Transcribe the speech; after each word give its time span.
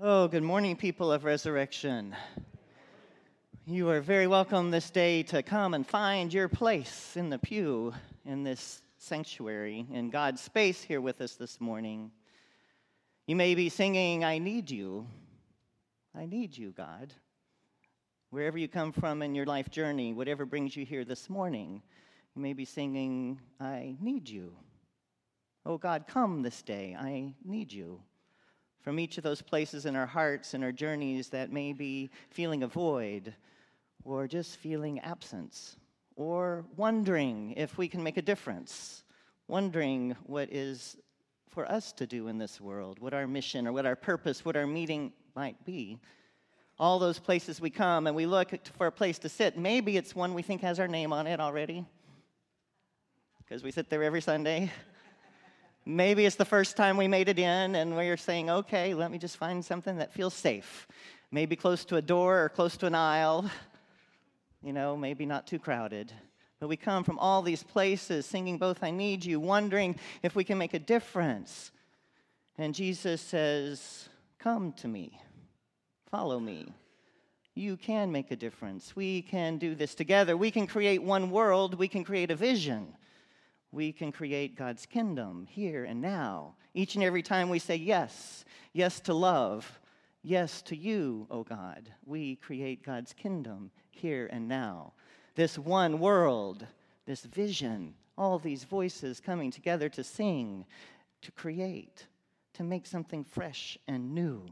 Oh, 0.00 0.28
good 0.28 0.44
morning, 0.44 0.76
people 0.76 1.10
of 1.10 1.24
resurrection. 1.24 2.14
You 3.66 3.88
are 3.90 4.00
very 4.00 4.28
welcome 4.28 4.70
this 4.70 4.90
day 4.90 5.24
to 5.24 5.42
come 5.42 5.74
and 5.74 5.84
find 5.84 6.32
your 6.32 6.48
place 6.48 7.16
in 7.16 7.30
the 7.30 7.38
pew 7.40 7.92
in 8.24 8.44
this 8.44 8.80
sanctuary, 8.98 9.84
in 9.92 10.10
God's 10.10 10.40
space 10.40 10.80
here 10.80 11.00
with 11.00 11.20
us 11.20 11.34
this 11.34 11.60
morning. 11.60 12.12
You 13.26 13.34
may 13.34 13.56
be 13.56 13.70
singing, 13.70 14.24
I 14.24 14.38
need 14.38 14.70
you. 14.70 15.04
I 16.16 16.26
need 16.26 16.56
you, 16.56 16.70
God. 16.70 17.12
Wherever 18.30 18.56
you 18.56 18.68
come 18.68 18.92
from 18.92 19.20
in 19.20 19.34
your 19.34 19.46
life 19.46 19.68
journey, 19.68 20.14
whatever 20.14 20.46
brings 20.46 20.76
you 20.76 20.84
here 20.86 21.04
this 21.04 21.28
morning, 21.28 21.82
you 22.36 22.42
may 22.42 22.52
be 22.52 22.64
singing, 22.64 23.40
I 23.58 23.96
need 24.00 24.28
you. 24.28 24.54
Oh, 25.66 25.76
God, 25.76 26.04
come 26.06 26.42
this 26.42 26.62
day. 26.62 26.96
I 26.96 27.34
need 27.44 27.72
you 27.72 28.00
from 28.80 28.98
each 28.98 29.18
of 29.18 29.24
those 29.24 29.42
places 29.42 29.86
in 29.86 29.96
our 29.96 30.06
hearts 30.06 30.54
and 30.54 30.64
our 30.64 30.72
journeys 30.72 31.28
that 31.28 31.52
may 31.52 31.72
be 31.72 32.10
feeling 32.30 32.62
a 32.62 32.68
void 32.68 33.34
or 34.04 34.26
just 34.26 34.56
feeling 34.56 34.98
absence 35.00 35.76
or 36.16 36.64
wondering 36.76 37.52
if 37.56 37.78
we 37.78 37.88
can 37.88 38.02
make 38.02 38.16
a 38.16 38.22
difference, 38.22 39.04
wondering 39.46 40.16
what 40.24 40.48
is 40.52 40.96
for 41.48 41.70
us 41.70 41.92
to 41.92 42.06
do 42.06 42.28
in 42.28 42.38
this 42.38 42.60
world, 42.60 42.98
what 42.98 43.14
our 43.14 43.26
mission 43.26 43.66
or 43.66 43.72
what 43.72 43.86
our 43.86 43.96
purpose, 43.96 44.44
what 44.44 44.56
our 44.56 44.66
meeting 44.66 45.12
might 45.34 45.64
be. 45.64 45.98
All 46.78 46.98
those 46.98 47.18
places 47.18 47.60
we 47.60 47.70
come 47.70 48.06
and 48.06 48.14
we 48.14 48.26
look 48.26 48.52
for 48.76 48.86
a 48.86 48.92
place 48.92 49.18
to 49.20 49.28
sit. 49.28 49.56
Maybe 49.58 49.96
it's 49.96 50.14
one 50.14 50.34
we 50.34 50.42
think 50.42 50.60
has 50.62 50.78
our 50.78 50.88
name 50.88 51.12
on 51.12 51.26
it 51.26 51.40
already 51.40 51.84
because 53.38 53.62
we 53.62 53.70
sit 53.70 53.88
there 53.88 54.02
every 54.02 54.20
Sunday. 54.20 54.70
Maybe 55.90 56.26
it's 56.26 56.36
the 56.36 56.44
first 56.44 56.76
time 56.76 56.98
we 56.98 57.08
made 57.08 57.30
it 57.30 57.38
in 57.38 57.74
and 57.74 57.96
we're 57.96 58.18
saying, 58.18 58.50
okay, 58.50 58.92
let 58.92 59.10
me 59.10 59.16
just 59.16 59.38
find 59.38 59.64
something 59.64 59.96
that 59.96 60.12
feels 60.12 60.34
safe. 60.34 60.86
Maybe 61.32 61.56
close 61.56 61.86
to 61.86 61.96
a 61.96 62.02
door 62.02 62.44
or 62.44 62.50
close 62.50 62.76
to 62.76 62.86
an 62.86 62.94
aisle, 62.94 63.50
you 64.62 64.74
know, 64.74 64.98
maybe 64.98 65.24
not 65.24 65.46
too 65.46 65.58
crowded. 65.58 66.12
But 66.60 66.68
we 66.68 66.76
come 66.76 67.04
from 67.04 67.18
all 67.18 67.40
these 67.40 67.62
places 67.62 68.26
singing 68.26 68.58
both 68.58 68.82
I 68.82 68.90
Need 68.90 69.24
You, 69.24 69.40
wondering 69.40 69.98
if 70.22 70.36
we 70.36 70.44
can 70.44 70.58
make 70.58 70.74
a 70.74 70.78
difference. 70.78 71.70
And 72.58 72.74
Jesus 72.74 73.22
says, 73.22 74.10
Come 74.38 74.72
to 74.74 74.88
me, 74.88 75.18
follow 76.10 76.38
me. 76.38 76.70
You 77.54 77.78
can 77.78 78.12
make 78.12 78.30
a 78.30 78.36
difference. 78.36 78.94
We 78.94 79.22
can 79.22 79.56
do 79.56 79.74
this 79.74 79.94
together. 79.94 80.36
We 80.36 80.50
can 80.50 80.66
create 80.66 81.02
one 81.02 81.30
world, 81.30 81.78
we 81.78 81.88
can 81.88 82.04
create 82.04 82.30
a 82.30 82.36
vision 82.36 82.94
we 83.72 83.92
can 83.92 84.12
create 84.12 84.56
God's 84.56 84.86
kingdom 84.86 85.46
here 85.48 85.84
and 85.84 86.00
now. 86.00 86.54
Each 86.74 86.94
and 86.94 87.04
every 87.04 87.22
time 87.22 87.48
we 87.48 87.58
say 87.58 87.76
yes, 87.76 88.44
yes 88.72 89.00
to 89.00 89.14
love, 89.14 89.80
yes 90.22 90.62
to 90.62 90.76
you, 90.76 91.26
O 91.30 91.38
oh 91.38 91.44
God, 91.44 91.90
we 92.06 92.36
create 92.36 92.84
God's 92.84 93.12
kingdom 93.12 93.70
here 93.90 94.28
and 94.32 94.48
now. 94.48 94.92
This 95.34 95.58
one 95.58 95.98
world, 95.98 96.66
this 97.06 97.24
vision, 97.24 97.94
all 98.16 98.38
these 98.38 98.64
voices 98.64 99.20
coming 99.20 99.50
together 99.50 99.88
to 99.90 100.02
sing, 100.02 100.64
to 101.22 101.32
create, 101.32 102.06
to 102.54 102.64
make 102.64 102.86
something 102.86 103.24
fresh 103.24 103.78
and 103.86 104.14
new, 104.14 104.44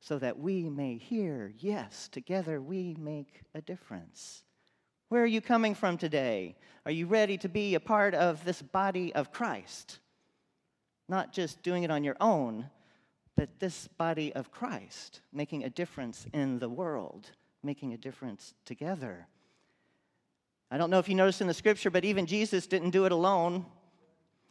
so 0.00 0.18
that 0.18 0.38
we 0.38 0.68
may 0.68 0.96
hear, 0.96 1.52
yes, 1.58 2.08
together 2.08 2.60
we 2.60 2.94
make 2.98 3.42
a 3.54 3.60
difference. 3.60 4.44
Where 5.08 5.22
are 5.22 5.26
you 5.26 5.40
coming 5.40 5.74
from 5.74 5.96
today? 5.96 6.54
Are 6.84 6.92
you 6.92 7.06
ready 7.06 7.38
to 7.38 7.48
be 7.48 7.74
a 7.74 7.80
part 7.80 8.14
of 8.14 8.44
this 8.44 8.60
body 8.60 9.14
of 9.14 9.32
Christ? 9.32 10.00
Not 11.08 11.32
just 11.32 11.62
doing 11.62 11.82
it 11.82 11.90
on 11.90 12.04
your 12.04 12.16
own, 12.20 12.68
but 13.34 13.58
this 13.58 13.88
body 13.88 14.34
of 14.34 14.50
Christ, 14.50 15.20
making 15.32 15.64
a 15.64 15.70
difference 15.70 16.26
in 16.34 16.58
the 16.58 16.68
world, 16.68 17.30
making 17.62 17.94
a 17.94 17.96
difference 17.96 18.52
together. 18.66 19.26
I 20.70 20.76
don't 20.76 20.90
know 20.90 20.98
if 20.98 21.08
you 21.08 21.14
noticed 21.14 21.40
in 21.40 21.46
the 21.46 21.54
scripture, 21.54 21.90
but 21.90 22.04
even 22.04 22.26
Jesus 22.26 22.66
didn't 22.66 22.90
do 22.90 23.06
it 23.06 23.12
alone. 23.12 23.64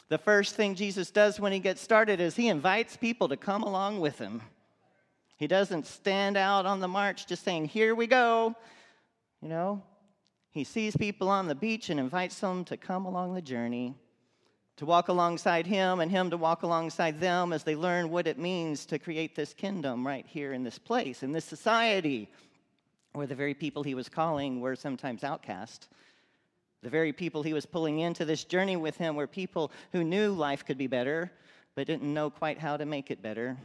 The 0.10 0.18
first 0.18 0.56
thing 0.56 0.74
Jesus 0.74 1.12
does 1.12 1.40
when 1.40 1.52
he 1.52 1.60
gets 1.60 1.82
started 1.82 2.20
is 2.20 2.36
he 2.36 2.48
invites 2.48 2.98
people 2.98 3.28
to 3.30 3.38
come 3.38 3.62
along 3.62 4.00
with 4.00 4.18
him. 4.18 4.42
He 5.36 5.46
doesn't 5.46 5.86
stand 5.86 6.36
out 6.36 6.66
on 6.66 6.80
the 6.80 6.88
march 6.88 7.28
just 7.28 7.44
saying, 7.44 7.66
Here 7.66 7.94
we 7.94 8.08
go. 8.08 8.56
You 9.42 9.50
know, 9.50 9.84
he 10.58 10.64
sees 10.64 10.98
people 10.98 11.30
on 11.30 11.48
the 11.48 11.56
beach 11.56 11.90
and 11.90 12.00
invites 12.00 12.40
them 12.40 12.66
to 12.66 12.76
come 12.76 13.06
along 13.06 13.34
the 13.34 13.42
journey, 13.42 13.94
to 14.78 14.86
walk 14.86 15.08
alongside 15.08 15.68
him 15.68 16.00
and 16.00 16.10
him 16.10 16.32
to 16.32 16.38
walk 16.38 16.64
alongside 16.64 17.20
them 17.20 17.54
as 17.54 17.64
they 17.64 17.76
learn 17.76 18.10
what 18.10 18.26
it 18.26 18.40
means 18.40 18.86
to 18.88 18.98
create 18.98 19.36
this 19.36 19.54
kingdom 19.54 20.06
right 20.06 20.26
here 20.26 20.54
in 20.54 20.64
this 20.64 20.80
place, 20.80 21.22
in 21.22 21.32
this 21.32 21.46
society, 21.46 22.28
where 23.14 23.28
the 23.28 23.36
very 23.36 23.54
people 23.54 23.84
he 23.84 23.94
was 23.94 24.10
calling 24.10 24.60
were 24.60 24.76
sometimes 24.76 25.24
outcast. 25.24 25.90
The 26.82 26.90
very 26.90 27.14
people 27.14 27.44
he 27.44 27.54
was 27.54 27.66
pulling 27.66 28.00
into 28.00 28.26
this 28.26 28.44
journey 28.44 28.78
with 28.78 28.98
him 28.98 29.16
were 29.16 29.28
people 29.28 29.72
who 29.92 30.04
knew 30.04 30.32
life 30.32 30.66
could 30.66 30.78
be 30.78 30.88
better, 30.88 31.32
but 31.76 31.88
didn't 31.88 32.14
know 32.14 32.30
quite 32.32 32.58
how 32.58 32.78
to 32.78 32.86
make 32.86 33.12
it 33.12 33.22
better. 33.22 33.58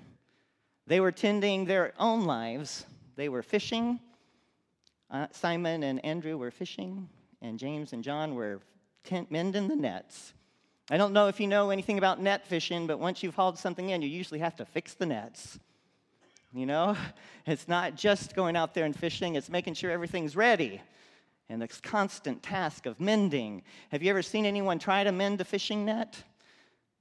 They 0.86 1.00
were 1.00 1.12
tending 1.12 1.64
their 1.64 1.94
own 1.98 2.24
lives. 2.24 2.84
They 3.16 3.28
were 3.28 3.42
fishing, 3.42 3.98
uh, 5.12 5.26
Simon 5.30 5.82
and 5.82 6.02
Andrew 6.04 6.38
were 6.38 6.50
fishing, 6.50 7.08
and 7.42 7.58
James 7.58 7.92
and 7.92 8.02
John 8.02 8.34
were 8.34 8.60
tent- 9.04 9.30
mending 9.30 9.68
the 9.68 9.76
nets. 9.76 10.32
I 10.90 10.96
don't 10.96 11.12
know 11.12 11.28
if 11.28 11.38
you 11.38 11.46
know 11.46 11.70
anything 11.70 11.98
about 11.98 12.20
net 12.20 12.46
fishing, 12.46 12.86
but 12.86 12.98
once 12.98 13.22
you've 13.22 13.34
hauled 13.34 13.58
something 13.58 13.90
in, 13.90 14.00
you 14.00 14.08
usually 14.08 14.40
have 14.40 14.56
to 14.56 14.64
fix 14.64 14.94
the 14.94 15.06
nets. 15.06 15.58
You 16.54 16.66
know, 16.66 16.96
it's 17.46 17.68
not 17.68 17.94
just 17.94 18.34
going 18.34 18.56
out 18.56 18.74
there 18.74 18.86
and 18.86 18.98
fishing, 18.98 19.34
it's 19.34 19.50
making 19.50 19.74
sure 19.74 19.90
everything's 19.90 20.34
ready. 20.34 20.80
And 21.48 21.60
this 21.60 21.80
constant 21.82 22.42
task 22.42 22.86
of 22.86 22.98
mending. 22.98 23.62
Have 23.90 24.02
you 24.02 24.08
ever 24.08 24.22
seen 24.22 24.46
anyone 24.46 24.78
try 24.78 25.04
to 25.04 25.12
mend 25.12 25.40
a 25.42 25.44
fishing 25.44 25.84
net? 25.84 26.22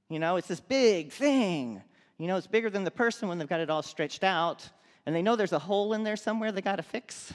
You 0.10 0.20
know, 0.20 0.36
it's 0.36 0.50
this 0.50 0.60
big 0.60 1.14
thing. 1.14 1.82
You 2.18 2.28
know, 2.28 2.36
it's 2.36 2.48
bigger 2.48 2.70
than 2.70 2.84
the 2.84 2.92
person 2.92 3.30
when 3.30 3.38
they've 3.38 3.48
got 3.48 3.62
it 3.62 3.70
all 3.70 3.82
stretched 3.82 4.26
out, 4.26 4.68
and 5.06 5.16
they 5.16 5.22
know 5.22 5.38
there's 5.38 5.54
a 5.54 5.60
hole 5.60 5.94
in 5.94 6.04
there 6.04 6.18
somewhere 6.18 6.52
they 6.52 6.62
got 6.62 6.76
to 6.76 6.84
fix 6.84 7.34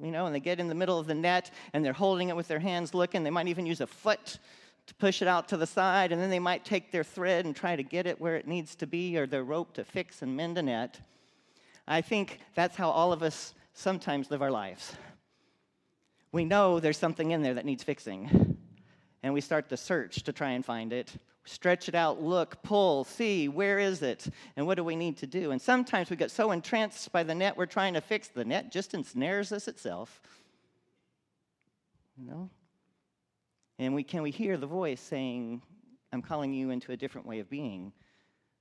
you 0.00 0.10
know, 0.10 0.26
and 0.26 0.34
they 0.34 0.40
get 0.40 0.60
in 0.60 0.68
the 0.68 0.74
middle 0.74 0.98
of 0.98 1.06
the 1.06 1.14
net 1.14 1.50
and 1.72 1.84
they're 1.84 1.92
holding 1.92 2.28
it 2.28 2.36
with 2.36 2.48
their 2.48 2.58
hands 2.58 2.94
looking. 2.94 3.22
They 3.22 3.30
might 3.30 3.48
even 3.48 3.66
use 3.66 3.80
a 3.80 3.86
foot 3.86 4.38
to 4.86 4.94
push 4.94 5.20
it 5.20 5.28
out 5.28 5.48
to 5.48 5.56
the 5.58 5.66
side, 5.66 6.12
and 6.12 6.20
then 6.20 6.30
they 6.30 6.38
might 6.38 6.64
take 6.64 6.90
their 6.90 7.04
thread 7.04 7.44
and 7.44 7.54
try 7.54 7.76
to 7.76 7.82
get 7.82 8.06
it 8.06 8.18
where 8.18 8.36
it 8.36 8.48
needs 8.48 8.74
to 8.76 8.86
be 8.86 9.18
or 9.18 9.26
their 9.26 9.44
rope 9.44 9.74
to 9.74 9.84
fix 9.84 10.22
and 10.22 10.34
mend 10.34 10.56
a 10.56 10.62
net. 10.62 10.98
I 11.86 12.00
think 12.00 12.40
that's 12.54 12.74
how 12.74 12.88
all 12.90 13.12
of 13.12 13.22
us 13.22 13.52
sometimes 13.74 14.30
live 14.30 14.40
our 14.40 14.50
lives. 14.50 14.94
We 16.32 16.46
know 16.46 16.80
there's 16.80 16.96
something 16.96 17.32
in 17.32 17.42
there 17.42 17.54
that 17.54 17.66
needs 17.66 17.82
fixing, 17.82 18.56
and 19.22 19.34
we 19.34 19.42
start 19.42 19.68
the 19.68 19.76
search 19.76 20.22
to 20.22 20.32
try 20.32 20.52
and 20.52 20.64
find 20.64 20.92
it 20.92 21.12
stretch 21.48 21.88
it 21.88 21.94
out, 21.94 22.22
look, 22.22 22.62
pull, 22.62 23.04
see, 23.04 23.48
where 23.48 23.78
is 23.78 24.02
it, 24.02 24.28
and 24.56 24.66
what 24.66 24.76
do 24.76 24.84
we 24.84 24.96
need 24.96 25.16
to 25.18 25.26
do? 25.26 25.50
And 25.50 25.60
sometimes 25.60 26.10
we 26.10 26.16
get 26.16 26.30
so 26.30 26.50
entranced 26.50 27.10
by 27.12 27.22
the 27.22 27.34
net 27.34 27.56
we're 27.56 27.66
trying 27.66 27.94
to 27.94 28.00
fix, 28.00 28.28
the 28.28 28.44
net 28.44 28.70
just 28.70 28.94
ensnares 28.94 29.52
us 29.52 29.68
itself. 29.68 30.20
You 32.16 32.30
know? 32.30 32.50
And 33.78 33.94
we, 33.94 34.02
can 34.02 34.22
we 34.22 34.30
hear 34.30 34.56
the 34.56 34.66
voice 34.66 35.00
saying, 35.00 35.62
I'm 36.12 36.22
calling 36.22 36.52
you 36.52 36.70
into 36.70 36.92
a 36.92 36.96
different 36.96 37.26
way 37.26 37.38
of 37.38 37.48
being? 37.48 37.92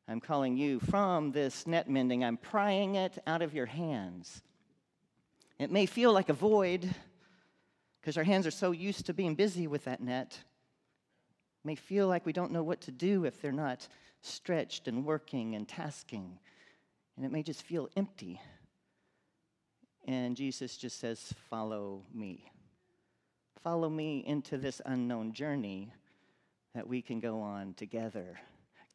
I'm 0.07 0.21
calling 0.21 0.55
you 0.55 0.79
from 0.79 1.31
this 1.31 1.67
net 1.67 1.89
mending. 1.89 2.23
I'm 2.23 2.37
prying 2.37 2.95
it 2.95 3.17
out 3.27 3.41
of 3.41 3.53
your 3.53 3.65
hands. 3.65 4.41
It 5.59 5.71
may 5.71 5.85
feel 5.85 6.13
like 6.13 6.29
a 6.29 6.33
void 6.33 6.89
because 7.99 8.15
our 8.15 8.23
hands 8.23 8.47
are 8.47 8.51
so 8.51 8.71
used 8.71 9.07
to 9.07 9.13
being 9.13 9.35
busy 9.35 9.67
with 9.67 9.83
that 9.85 10.01
net 10.01 10.37
may 11.67 11.75
feel 11.75 12.07
like 12.07 12.25
we 12.25 12.31
don't 12.31 12.53
know 12.53 12.63
what 12.63 12.79
to 12.79 12.91
do 12.91 13.25
if 13.25 13.41
they're 13.41 13.51
not 13.51 13.89
stretched 14.21 14.87
and 14.87 15.03
working 15.05 15.53
and 15.53 15.67
tasking. 15.67 16.39
And 17.17 17.25
it 17.25 17.31
may 17.31 17.43
just 17.43 17.61
feel 17.61 17.89
empty. 17.97 18.39
And 20.07 20.37
Jesus 20.37 20.77
just 20.77 20.97
says, 20.97 21.33
Follow 21.49 22.03
me. 22.13 22.49
Follow 23.63 23.89
me 23.89 24.23
into 24.25 24.57
this 24.57 24.81
unknown 24.85 25.33
journey 25.33 25.91
that 26.73 26.87
we 26.87 27.01
can 27.01 27.19
go 27.19 27.41
on 27.41 27.73
together. 27.73 28.39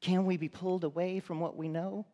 Can 0.00 0.24
we 0.24 0.38
be 0.38 0.48
pulled 0.48 0.84
away 0.84 1.20
from 1.20 1.40
what 1.40 1.58
we 1.58 1.68
know? 1.68 2.06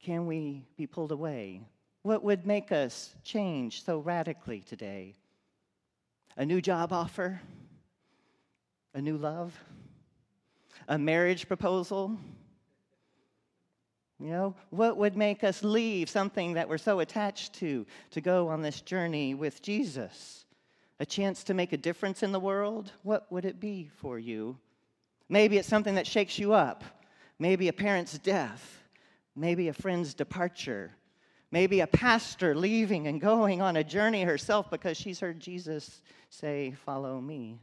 Can 0.00 0.28
we 0.28 0.64
be 0.76 0.86
pulled 0.86 1.10
away? 1.10 1.60
What 2.02 2.22
would 2.22 2.46
make 2.46 2.70
us 2.70 3.16
change 3.24 3.82
so 3.82 3.98
radically 3.98 4.60
today? 4.60 5.16
A 6.36 6.46
new 6.46 6.60
job 6.60 6.92
offer? 6.92 7.40
A 8.96 9.02
new 9.02 9.18
love? 9.18 9.54
A 10.88 10.96
marriage 10.96 11.46
proposal? 11.46 12.16
You 14.18 14.30
know, 14.30 14.54
what 14.70 14.96
would 14.96 15.18
make 15.18 15.44
us 15.44 15.62
leave 15.62 16.08
something 16.08 16.54
that 16.54 16.66
we're 16.66 16.78
so 16.78 17.00
attached 17.00 17.52
to 17.56 17.84
to 18.12 18.20
go 18.22 18.48
on 18.48 18.62
this 18.62 18.80
journey 18.80 19.34
with 19.34 19.60
Jesus? 19.60 20.46
A 20.98 21.04
chance 21.04 21.44
to 21.44 21.52
make 21.52 21.74
a 21.74 21.76
difference 21.76 22.22
in 22.22 22.32
the 22.32 22.40
world? 22.40 22.90
What 23.02 23.30
would 23.30 23.44
it 23.44 23.60
be 23.60 23.90
for 23.98 24.18
you? 24.18 24.56
Maybe 25.28 25.58
it's 25.58 25.68
something 25.68 25.96
that 25.96 26.06
shakes 26.06 26.38
you 26.38 26.54
up. 26.54 26.82
Maybe 27.38 27.68
a 27.68 27.74
parent's 27.74 28.16
death. 28.16 28.80
maybe 29.34 29.68
a 29.68 29.74
friend's 29.74 30.14
departure, 30.14 30.96
maybe 31.50 31.80
a 31.80 31.86
pastor 31.86 32.54
leaving 32.54 33.06
and 33.08 33.20
going 33.20 33.60
on 33.60 33.76
a 33.76 33.84
journey 33.84 34.22
herself 34.22 34.70
because 34.70 34.96
she's 34.96 35.20
heard 35.20 35.38
Jesus 35.38 36.00
say, 36.30 36.74
Follow 36.86 37.20
me. 37.20 37.60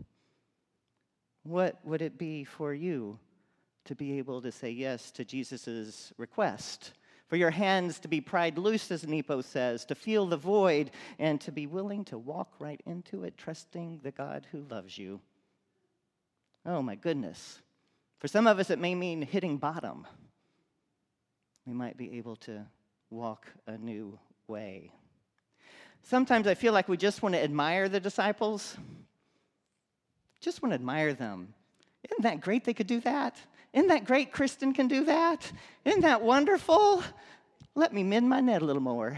What 1.44 1.80
would 1.84 2.02
it 2.02 2.18
be 2.18 2.44
for 2.44 2.74
you 2.74 3.20
to 3.86 3.96
be 3.96 4.18
able 4.18 4.42
to 4.42 4.52
say 4.52 4.72
yes 4.72 5.12
to 5.12 5.26
Jesus' 5.26 6.14
request? 6.18 6.94
For 7.28 7.36
your 7.36 7.52
hands 7.52 8.00
to 8.00 8.08
be 8.08 8.22
pried 8.22 8.58
loose, 8.58 8.92
as 8.92 9.08
Nepo 9.08 9.42
says, 9.42 9.86
to 9.86 9.96
feel 9.96 10.26
the 10.26 10.38
void, 10.38 10.92
and 11.20 11.42
to 11.42 11.52
be 11.52 11.68
willing 11.68 12.06
to 12.06 12.18
walk 12.18 12.54
right 12.60 12.82
into 12.86 13.24
it, 13.24 13.38
trusting 13.38 14.02
the 14.04 14.12
God 14.12 14.46
who 14.52 14.66
loves 14.70 14.98
you. 14.98 15.20
Oh 16.66 16.82
my 16.82 16.96
goodness. 16.96 17.60
For 18.20 18.28
some 18.28 18.48
of 18.48 18.60
us, 18.60 18.70
it 18.70 18.80
may 18.80 18.96
mean 18.96 19.22
hitting 19.22 19.58
bottom. 19.58 20.08
We 21.66 21.74
might 21.74 21.98
be 21.98 22.18
able 22.18 22.36
to 22.38 22.66
walk 23.10 23.48
a 23.68 23.78
new 23.78 24.18
way. 24.48 24.92
Sometimes 26.04 26.48
I 26.48 26.54
feel 26.54 26.74
like 26.74 26.88
we 26.88 26.98
just 26.98 27.22
want 27.22 27.36
to 27.36 27.44
admire 27.44 27.90
the 27.90 28.00
disciples. 28.00 28.78
Just 30.44 30.62
want 30.62 30.72
to 30.72 30.76
admire 30.76 31.14
them. 31.14 31.54
Isn't 32.04 32.24
that 32.24 32.42
great 32.42 32.66
they 32.66 32.74
could 32.74 32.86
do 32.86 33.00
that? 33.00 33.38
Isn't 33.72 33.88
that 33.88 34.04
great 34.04 34.34
Kristen 34.34 34.74
can 34.74 34.90
do 34.90 35.06
that? 35.06 35.50
Isn't 35.86 36.02
that 36.02 36.22
wonderful? 36.22 37.02
Let 37.76 37.94
me 37.94 38.04
mend 38.04 38.28
my 38.28 38.42
net 38.42 38.62
a 38.62 38.66
little 38.66 38.82
more. 38.82 39.18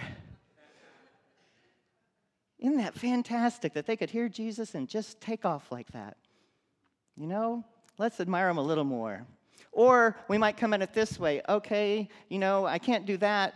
Isn't 2.59 2.77
that 2.77 2.93
fantastic 2.93 3.73
that 3.73 3.87
they 3.87 3.97
could 3.97 4.11
hear 4.11 4.29
Jesus 4.29 4.75
and 4.75 4.87
just 4.87 5.19
take 5.19 5.45
off 5.45 5.71
like 5.71 5.91
that? 5.93 6.15
You 7.17 7.25
know, 7.25 7.65
let's 7.97 8.19
admire 8.19 8.47
them 8.47 8.59
a 8.59 8.63
little 8.63 8.83
more. 8.83 9.25
Or 9.71 10.15
we 10.27 10.37
might 10.37 10.57
come 10.57 10.73
at 10.75 10.83
it 10.83 10.93
this 10.93 11.19
way 11.19 11.41
okay, 11.49 12.07
you 12.29 12.37
know, 12.37 12.67
I 12.67 12.77
can't 12.77 13.07
do 13.07 13.17
that, 13.17 13.55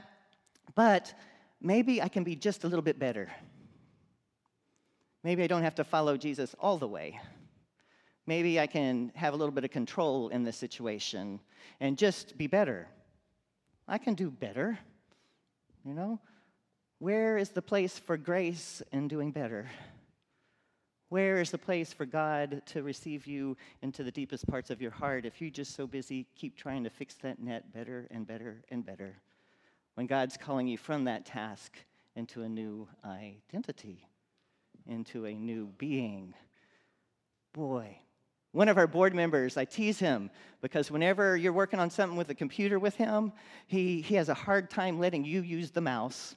but 0.73 1.13
maybe 1.61 2.01
I 2.01 2.07
can 2.07 2.23
be 2.23 2.35
just 2.35 2.63
a 2.63 2.67
little 2.67 2.81
bit 2.81 2.97
better. 2.97 3.29
Maybe 5.23 5.43
I 5.43 5.47
don't 5.47 5.63
have 5.63 5.75
to 5.75 5.83
follow 5.83 6.17
Jesus 6.17 6.55
all 6.59 6.79
the 6.79 6.87
way. 6.87 7.19
Maybe 8.27 8.59
I 8.59 8.67
can 8.67 9.11
have 9.15 9.33
a 9.33 9.37
little 9.37 9.53
bit 9.53 9.63
of 9.63 9.71
control 9.71 10.29
in 10.29 10.43
this 10.43 10.57
situation 10.57 11.39
and 11.79 11.97
just 11.97 12.37
be 12.37 12.47
better. 12.47 12.87
I 13.87 13.97
can 13.97 14.13
do 14.13 14.29
better, 14.29 14.77
you 15.83 15.93
know? 15.93 16.19
Where 16.99 17.37
is 17.37 17.49
the 17.49 17.61
place 17.61 17.97
for 17.97 18.17
grace 18.17 18.81
in 18.91 19.07
doing 19.07 19.31
better? 19.31 19.67
Where 21.09 21.41
is 21.41 21.49
the 21.49 21.57
place 21.57 21.91
for 21.91 22.05
God 22.05 22.61
to 22.67 22.83
receive 22.83 23.25
you 23.25 23.57
into 23.81 24.03
the 24.03 24.11
deepest 24.11 24.47
parts 24.47 24.69
of 24.69 24.79
your 24.79 24.91
heart 24.91 25.25
if 25.25 25.41
you're 25.41 25.49
just 25.49 25.75
so 25.75 25.87
busy 25.87 26.27
keep 26.35 26.55
trying 26.55 26.83
to 26.83 26.89
fix 26.89 27.15
that 27.15 27.39
net 27.39 27.73
better 27.73 28.07
and 28.11 28.27
better 28.27 28.63
and 28.69 28.85
better? 28.85 29.15
When 29.95 30.05
God's 30.05 30.37
calling 30.37 30.67
you 30.67 30.77
from 30.77 31.05
that 31.05 31.25
task 31.25 31.77
into 32.15 32.43
a 32.43 32.49
new 32.49 32.87
identity, 33.03 34.07
into 34.85 35.25
a 35.25 35.33
new 35.33 35.73
being. 35.77 36.35
Boy, 37.53 37.97
one 38.51 38.67
of 38.67 38.77
our 38.77 38.87
board 38.87 39.13
members, 39.13 39.57
I 39.57 39.65
tease 39.65 39.99
him 39.99 40.29
because 40.61 40.89
whenever 40.89 41.37
you're 41.37 41.53
working 41.53 41.79
on 41.79 41.89
something 41.89 42.17
with 42.17 42.29
a 42.29 42.35
computer 42.35 42.79
with 42.79 42.95
him, 42.95 43.31
he, 43.67 44.01
he 44.01 44.15
has 44.15 44.29
a 44.29 44.33
hard 44.33 44.69
time 44.69 44.99
letting 44.99 45.23
you 45.23 45.41
use 45.41 45.71
the 45.71 45.81
mouse. 45.81 46.35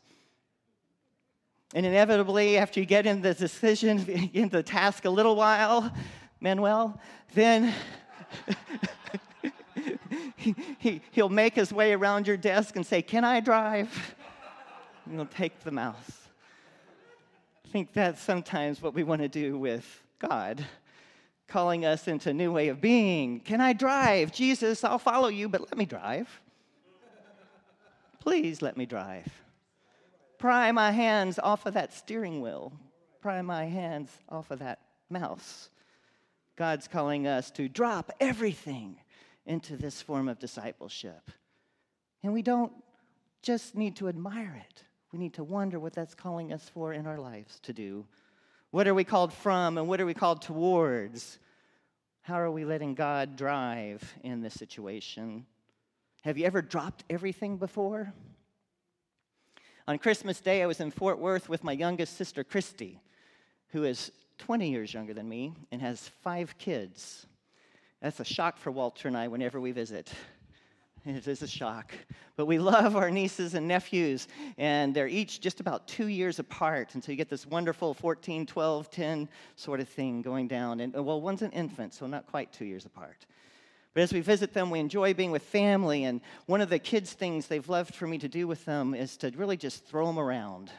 And 1.75 1.87
inevitably, 1.87 2.59
after 2.59 2.81
you 2.81 2.87
get 2.87 3.07
in 3.07 3.23
the 3.23 3.33
decision, 3.33 4.31
in 4.35 4.49
the 4.51 4.63
task 4.63 5.05
a 5.07 5.11
little 5.11 5.37
while, 5.37 5.93
Manuel, 6.41 7.01
then 7.35 7.73
he, 10.37 10.55
he, 10.79 11.01
he'll 11.13 11.29
make 11.29 11.55
his 11.55 11.73
way 11.73 11.93
around 11.93 12.27
your 12.27 12.37
desk 12.37 12.77
and 12.77 12.85
say, 12.85 13.01
Can 13.03 13.25
I 13.25 13.41
drive? 13.41 14.17
And 15.05 15.17
he'll 15.17 15.27
take 15.27 15.65
the 15.65 15.73
mouse. 15.73 16.29
I 17.67 17.69
think 17.71 17.93
that's 17.93 18.23
sometimes 18.23 18.81
what 18.81 18.95
we 18.95 19.03
want 19.03 19.21
to 19.21 19.29
do 19.29 19.59
with 19.59 19.85
God, 20.21 20.65
calling 21.53 21.85
us 21.85 22.09
into 22.09 22.31
a 22.31 22.35
new 22.35 22.51
way 22.51 22.69
of 22.69 22.81
being. 22.81 23.41
Can 23.41 23.61
I 23.61 23.73
drive? 23.75 24.33
Jesus, 24.33 24.83
I'll 24.83 24.99
follow 24.99 25.29
you, 25.29 25.49
but 25.49 25.61
let 25.61 25.77
me 25.77 25.85
drive. 25.85 26.29
Please 28.21 28.63
let 28.63 28.77
me 28.77 28.87
drive 28.87 29.31
pry 30.43 30.73
my 30.73 30.91
hands 30.91 31.39
off 31.39 31.67
of 31.67 31.75
that 31.75 31.93
steering 31.93 32.41
wheel, 32.41 32.73
pry 33.21 33.41
my 33.43 33.65
hands 33.65 34.11
off 34.29 34.51
of 34.51 34.59
that 34.59 34.81
mouse. 35.09 35.71
God's 36.57 36.89
calling 36.89 37.29
us 37.29 37.53
to 37.53 37.69
drop 37.69 38.11
everything 38.19 38.97
into 39.47 39.77
this 39.77 40.03
form 40.03 40.29
of 40.29 40.41
discipleship. 40.41 41.31
And 42.25 42.33
we 42.33 42.43
don't 42.43 42.73
just 43.41 43.77
need 43.77 43.95
to 43.99 44.09
admire 44.09 44.61
it, 44.69 44.83
we 45.13 45.21
need 45.21 45.35
to 45.35 45.45
wonder 45.45 45.79
what 45.79 45.93
that's 45.93 46.17
calling 46.17 46.53
us 46.53 46.69
for 46.69 46.93
in 46.93 47.07
our 47.07 47.21
lives 47.21 47.61
to 47.61 47.73
do. 47.73 48.05
What 48.73 48.89
are 48.89 48.95
we 48.95 49.05
called 49.05 49.33
from 49.33 49.79
and 49.79 49.87
what 49.87 50.01
are 50.01 50.07
we 50.07 50.15
called 50.15 50.43
towards? 50.43 51.39
How 52.23 52.41
are 52.41 52.53
we 52.53 52.65
letting 52.65 52.95
God 52.95 53.35
drive 53.35 54.15
in 54.23 54.43
this 54.43 54.55
situation? 54.55 55.45
Have 56.23 56.39
you 56.39 56.45
ever 56.45 56.63
dropped 56.63 57.03
everything 57.11 57.57
before? 57.57 58.13
On 59.89 59.99
Christmas 59.99 60.41
Day, 60.41 60.63
I 60.63 60.67
was 60.67 60.79
in 60.79 60.93
Fort 60.93 61.19
Worth 61.19 61.49
with 61.49 61.65
my 61.65 61.73
youngest 61.73 62.17
sister, 62.17 62.45
Christy, 62.45 63.01
who 63.71 63.83
is 63.83 64.13
20 64.39 64.71
years 64.71 64.95
younger 64.95 65.13
than 65.13 65.29
me 65.29 65.53
and 65.73 65.83
has 65.83 66.09
five 66.23 66.57
kids. 66.59 67.27
That's 68.01 68.21
a 68.21 68.25
shock 68.25 68.57
for 68.57 68.71
Walter 68.71 69.09
and 69.09 69.17
I 69.17 69.27
whenever 69.27 69.61
we 69.61 69.73
visit. 69.73 70.13
It 71.07 71.27
is 71.27 71.43
a 71.43 71.49
shock. 71.49 71.93
But 72.37 72.47
we 72.47 72.59
love 72.59 72.97
our 72.97 73.11
nieces 73.11 73.55
and 73.55 73.67
nephews, 73.67 74.29
and 74.57 74.95
they're 74.95 75.09
each 75.09 75.41
just 75.41 75.61
about 75.61 75.89
two 75.89 76.07
years 76.07 76.39
apart. 76.39 76.95
And 76.95 77.03
so 77.03 77.11
you 77.11 77.17
get 77.17 77.29
this 77.29 77.47
wonderful 77.47 77.93
14, 77.95 78.47
12, 78.47 78.91
10 78.91 79.29
sort 79.57 79.81
of 79.81 79.89
thing 79.89 80.23
going 80.23 80.49
down. 80.49 80.81
And 80.81 80.95
well, 80.95 81.21
one's 81.21 81.43
an 81.43 81.51
infant, 81.51 81.95
so 81.95 82.07
not 82.07 82.27
quite 82.27 82.53
two 82.53 82.65
years 82.65 82.87
apart. 82.87 83.27
But 83.95 84.03
as 84.03 84.13
we 84.13 84.21
visit 84.21 84.55
them, 84.55 84.71
we 84.71 84.79
enjoy 84.79 85.13
being 85.13 85.33
with 85.33 85.43
family. 85.43 86.05
And 86.05 86.21
one 86.47 86.61
of 86.61 86.71
the 86.71 86.79
kids' 86.79 87.13
things 87.13 87.47
they've 87.47 87.69
loved 87.69 87.95
for 87.95 88.07
me 88.07 88.19
to 88.19 88.29
do 88.29 88.47
with 88.47 88.65
them 88.65 88.95
is 88.95 89.17
to 89.19 89.31
really 89.37 89.57
just 89.57 89.85
throw 89.85 90.07
them 90.07 90.19
around. 90.19 90.71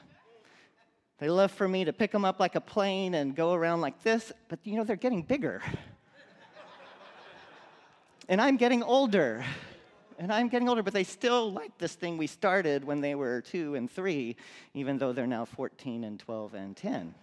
They 1.19 1.29
love 1.29 1.51
for 1.51 1.67
me 1.67 1.85
to 1.85 1.93
pick 1.93 2.11
them 2.11 2.25
up 2.25 2.39
like 2.39 2.55
a 2.55 2.61
plane 2.61 3.13
and 3.13 3.35
go 3.35 3.53
around 3.53 3.81
like 3.81 4.01
this, 4.03 4.31
but 4.49 4.59
you 4.63 4.75
know, 4.75 4.83
they're 4.83 4.95
getting 4.95 5.21
bigger. 5.21 5.61
and 8.27 8.41
I'm 8.41 8.57
getting 8.57 8.81
older. 8.81 9.45
And 10.23 10.31
I'm 10.31 10.47
getting 10.47 10.69
older, 10.69 10.81
but 10.81 10.93
they 10.93 11.03
still 11.03 11.51
like 11.51 11.77
this 11.77 11.95
thing 11.95 12.17
we 12.17 12.27
started 12.27 12.85
when 12.85 13.01
they 13.01 13.13
were 13.13 13.41
two 13.41 13.75
and 13.75 13.91
three, 13.91 14.37
even 14.73 14.97
though 14.97 15.11
they're 15.11 15.27
now 15.27 15.43
14 15.43 16.05
and 16.05 16.17
12 16.17 16.53
and 16.53 16.77
10. 16.77 17.13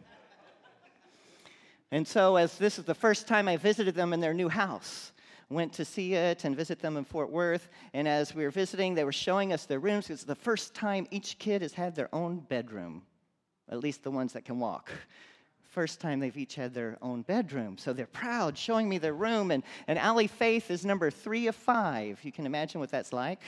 And 1.93 2.07
so, 2.07 2.37
as 2.37 2.59
this 2.59 2.79
is 2.79 2.85
the 2.85 2.95
first 2.95 3.27
time 3.27 3.49
I 3.49 3.57
visited 3.57 3.95
them 3.95 4.13
in 4.13 4.21
their 4.21 4.35
new 4.35 4.51
house, 4.51 5.13
went 5.49 5.73
to 5.73 5.85
see 5.87 6.13
it 6.13 6.45
and 6.45 6.55
visit 6.55 6.81
them 6.81 6.99
in 6.99 7.05
Fort 7.05 7.31
Worth. 7.31 7.71
And 7.95 8.07
as 8.07 8.35
we 8.35 8.45
were 8.45 8.51
visiting, 8.51 8.95
they 8.95 9.05
were 9.05 9.13
showing 9.13 9.55
us 9.55 9.65
their 9.65 9.81
rooms. 9.81 10.11
It's 10.11 10.25
the 10.25 10.35
first 10.35 10.75
time 10.75 11.09
each 11.11 11.39
kid 11.39 11.63
has 11.63 11.73
had 11.73 11.95
their 11.95 12.15
own 12.15 12.41
bedroom, 12.41 13.05
at 13.71 13.79
least 13.79 14.03
the 14.03 14.11
ones 14.11 14.35
that 14.35 14.45
can 14.45 14.59
walk. 14.59 14.91
First 15.71 16.01
time 16.01 16.21
they've 16.21 16.37
each 16.37 16.57
had 16.57 16.75
their 16.75 16.99
own 17.01 17.23
bedroom. 17.23 17.79
So 17.79 17.93
they're 17.93 18.07
proud, 18.07 18.59
showing 18.59 18.89
me 18.89 18.99
their 18.99 19.15
room. 19.15 19.51
And, 19.51 19.63
and 19.87 19.99
Allie 19.99 20.27
Faith 20.27 20.71
is 20.71 20.85
number 20.85 21.11
three 21.11 21.47
of 21.47 21.57
five. 21.57 22.19
You 22.23 22.33
can 22.33 22.45
imagine 22.45 22.81
what 22.81 22.91
that's 22.91 23.13
like 23.13 23.41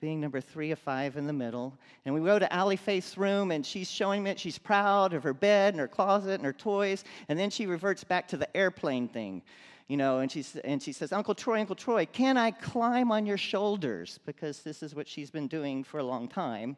being 0.00 0.20
number 0.20 0.38
three 0.38 0.70
of 0.70 0.78
five 0.78 1.16
in 1.16 1.26
the 1.26 1.32
middle. 1.32 1.72
And 2.04 2.14
we 2.14 2.20
go 2.20 2.38
to 2.38 2.52
Allie 2.52 2.76
Faith's 2.76 3.16
room, 3.16 3.50
and 3.50 3.64
she's 3.64 3.90
showing 3.90 4.22
me 4.22 4.34
she's 4.36 4.58
proud 4.58 5.14
of 5.14 5.22
her 5.22 5.32
bed 5.32 5.72
and 5.72 5.80
her 5.80 5.88
closet 5.88 6.34
and 6.34 6.44
her 6.44 6.52
toys. 6.52 7.04
And 7.28 7.38
then 7.38 7.48
she 7.48 7.66
reverts 7.66 8.04
back 8.04 8.28
to 8.28 8.36
the 8.36 8.54
airplane 8.54 9.08
thing 9.08 9.42
you 9.88 9.98
know, 9.98 10.20
and, 10.20 10.32
she's, 10.32 10.56
and 10.56 10.82
she 10.82 10.92
says, 10.92 11.12
Uncle 11.12 11.34
Troy, 11.34 11.60
Uncle 11.60 11.76
Troy, 11.76 12.06
can 12.06 12.38
I 12.38 12.50
climb 12.52 13.12
on 13.12 13.26
your 13.26 13.36
shoulders? 13.36 14.18
Because 14.24 14.62
this 14.62 14.82
is 14.82 14.94
what 14.94 15.06
she's 15.06 15.30
been 15.30 15.46
doing 15.46 15.84
for 15.84 15.98
a 15.98 16.04
long 16.04 16.26
time, 16.26 16.76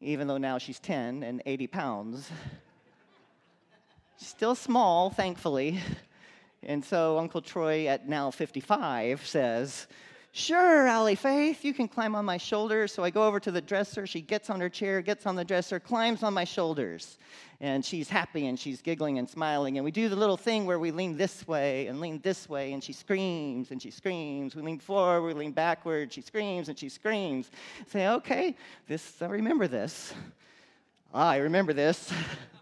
even 0.00 0.26
though 0.26 0.38
now 0.38 0.58
she's 0.58 0.80
10 0.80 1.22
and 1.22 1.40
80 1.46 1.66
pounds. 1.68 2.30
Still 4.24 4.54
small, 4.54 5.10
thankfully. 5.10 5.80
And 6.66 6.82
so 6.82 7.18
Uncle 7.18 7.42
Troy, 7.42 7.88
at 7.88 8.08
now 8.08 8.30
55, 8.30 9.26
says, 9.26 9.86
Sure, 10.32 10.86
Allie 10.86 11.14
Faith, 11.14 11.62
you 11.62 11.74
can 11.74 11.88
climb 11.88 12.14
on 12.14 12.24
my 12.24 12.38
shoulders. 12.38 12.90
So 12.90 13.04
I 13.04 13.10
go 13.10 13.22
over 13.22 13.38
to 13.38 13.50
the 13.50 13.60
dresser. 13.60 14.06
She 14.06 14.22
gets 14.22 14.48
on 14.48 14.60
her 14.60 14.70
chair, 14.70 15.02
gets 15.02 15.26
on 15.26 15.36
the 15.36 15.44
dresser, 15.44 15.78
climbs 15.78 16.22
on 16.22 16.32
my 16.32 16.44
shoulders. 16.44 17.18
And 17.60 17.84
she's 17.84 18.08
happy 18.08 18.46
and 18.46 18.58
she's 18.58 18.80
giggling 18.80 19.18
and 19.18 19.28
smiling. 19.28 19.76
And 19.76 19.84
we 19.84 19.90
do 19.90 20.08
the 20.08 20.16
little 20.16 20.38
thing 20.38 20.64
where 20.64 20.78
we 20.78 20.90
lean 20.90 21.18
this 21.18 21.46
way 21.46 21.86
and 21.88 22.00
lean 22.00 22.18
this 22.22 22.48
way. 22.48 22.72
And 22.72 22.82
she 22.82 22.94
screams 22.94 23.72
and 23.72 23.82
she 23.82 23.90
screams. 23.90 24.56
We 24.56 24.62
lean 24.62 24.78
forward, 24.78 25.26
we 25.26 25.34
lean 25.34 25.52
backward. 25.52 26.14
She 26.14 26.22
screams 26.22 26.70
and 26.70 26.78
she 26.78 26.88
screams. 26.88 27.50
say, 27.88 28.08
okay, 28.08 28.56
this, 28.88 29.20
I 29.20 29.26
remember 29.26 29.68
this. 29.68 30.14
Ah, 31.12 31.28
I 31.28 31.36
remember 31.36 31.74
this. 31.74 32.10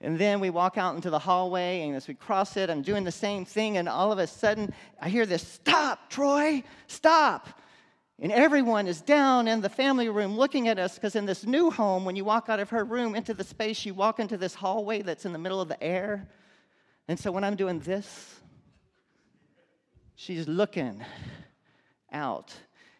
And 0.00 0.18
then 0.18 0.40
we 0.40 0.50
walk 0.50 0.76
out 0.76 0.94
into 0.94 1.08
the 1.08 1.18
hallway, 1.18 1.80
and 1.82 1.96
as 1.96 2.06
we 2.06 2.14
cross 2.14 2.56
it, 2.56 2.68
I'm 2.68 2.82
doing 2.82 3.04
the 3.04 3.12
same 3.12 3.44
thing, 3.46 3.78
and 3.78 3.88
all 3.88 4.12
of 4.12 4.18
a 4.18 4.26
sudden, 4.26 4.74
I 5.00 5.08
hear 5.08 5.24
this 5.24 5.46
stop, 5.46 6.10
Troy, 6.10 6.62
stop. 6.86 7.48
And 8.18 8.32
everyone 8.32 8.86
is 8.86 9.02
down 9.02 9.46
in 9.46 9.60
the 9.60 9.68
family 9.68 10.08
room 10.08 10.36
looking 10.36 10.68
at 10.68 10.78
us 10.78 10.94
because 10.94 11.16
in 11.16 11.26
this 11.26 11.44
new 11.44 11.70
home, 11.70 12.04
when 12.06 12.16
you 12.16 12.24
walk 12.24 12.48
out 12.48 12.60
of 12.60 12.70
her 12.70 12.82
room 12.82 13.14
into 13.14 13.34
the 13.34 13.44
space, 13.44 13.84
you 13.84 13.92
walk 13.92 14.18
into 14.18 14.38
this 14.38 14.54
hallway 14.54 15.02
that's 15.02 15.26
in 15.26 15.32
the 15.32 15.38
middle 15.38 15.60
of 15.60 15.68
the 15.68 15.82
air. 15.82 16.26
And 17.08 17.18
so 17.18 17.30
when 17.30 17.44
I'm 17.44 17.56
doing 17.56 17.78
this, 17.80 18.40
she's 20.14 20.48
looking 20.48 21.04
out 22.10 22.54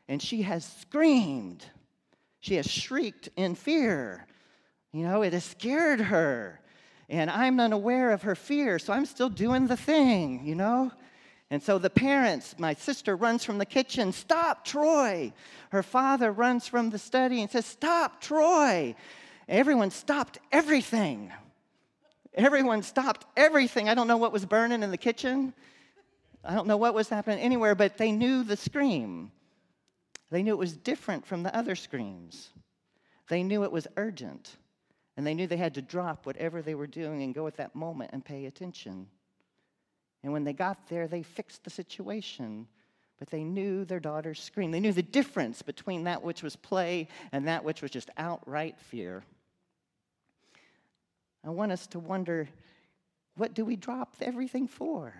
and 0.07 0.21
she 0.21 0.43
has 0.43 0.67
screamed. 0.81 1.65
She 2.41 2.57
has 2.57 2.71
shrieked 2.71 3.31
in 3.37 3.55
fear. 3.55 4.27
You 4.93 5.03
know, 5.03 5.23
it 5.23 5.33
has 5.33 5.45
scared 5.45 6.01
her. 6.01 6.61
And 7.09 7.31
I'm 7.31 7.61
unaware 7.61 8.11
of 8.13 8.23
her 8.23 8.35
fear, 8.35 8.79
so 8.79 8.93
I'm 8.93 9.07
still 9.07 9.29
doing 9.29 9.67
the 9.67 9.77
thing, 9.77 10.45
you 10.45 10.55
know? 10.55 10.91
And 11.51 11.63
so 11.63 11.79
the 11.79 11.91
parents, 11.91 12.57
my 12.59 12.75
sister 12.75 13.15
runs 13.15 13.45
from 13.45 13.59
the 13.59 13.67
kitchen, 13.67 14.13
Stop, 14.13 14.65
Troy. 14.65 15.33
Her 15.71 15.85
father 15.85 16.33
runs 16.33 16.67
from 16.67 16.91
the 16.91 16.99
study 16.99 17.41
and 17.41 17.51
says, 17.51 17.67
Stop, 17.67 18.21
Troy. 18.21 18.97
Everyone 19.49 19.93
stopped 19.93 20.39
everything. 20.51 21.33
Everyone 22.35 22.83
stopped 22.83 23.25
everything. 23.37 23.89
I 23.89 23.95
don't 23.95 24.09
know 24.09 24.17
what 24.17 24.33
was 24.33 24.45
burning 24.45 24.83
in 24.83 24.91
the 24.91 24.99
kitchen. 24.99 25.55
I 26.45 26.55
don't 26.55 26.67
know 26.67 26.77
what 26.77 26.95
was 26.95 27.09
happening 27.09 27.39
anywhere, 27.39 27.75
but 27.75 27.97
they 27.97 28.11
knew 28.11 28.43
the 28.43 28.57
scream. 28.57 29.31
They 30.31 30.43
knew 30.43 30.53
it 30.53 30.59
was 30.59 30.77
different 30.77 31.27
from 31.27 31.45
the 31.45 31.57
other 31.57 31.77
screams. 31.77 32.51
They 33.29 33.45
knew 33.45 33.63
it 33.63 33.73
was 33.73 33.87
urgent. 33.97 34.57
And 35.17 35.27
they 35.27 35.35
knew 35.35 35.47
they 35.47 35.57
had 35.57 35.75
to 35.75 35.83
drop 35.83 36.27
whatever 36.27 36.61
they 36.61 36.75
were 36.75 36.87
doing 36.87 37.23
and 37.23 37.35
go 37.35 37.47
at 37.47 37.57
that 37.57 37.75
moment 37.75 38.11
and 38.13 38.25
pay 38.25 38.47
attention. 38.47 39.07
And 40.23 40.33
when 40.33 40.45
they 40.45 40.53
got 40.53 40.89
there, 40.89 41.09
they 41.09 41.23
fixed 41.23 41.65
the 41.65 41.71
situation. 41.71 42.67
But 43.19 43.31
they 43.31 43.45
knew 43.45 43.85
their 43.85 44.01
daughter's 44.01 44.43
scream. 44.43 44.71
They 44.71 44.81
knew 44.81 44.93
the 44.93 45.03
difference 45.03 45.63
between 45.63 46.05
that 46.05 46.23
which 46.23 46.43
was 46.43 46.55
play 46.55 47.09
and 47.33 47.49
that 47.49 47.65
which 47.65 47.81
was 47.81 47.91
just 47.91 48.11
outright 48.19 48.79
fear. 48.79 49.25
I 51.45 51.51
want 51.51 51.73
us 51.73 51.87
to 51.89 51.99
wonder 51.99 52.49
what 53.37 53.55
do 53.55 53.65
we 53.65 53.77
drop 53.77 54.15
everything 54.21 54.67
for? 54.67 55.15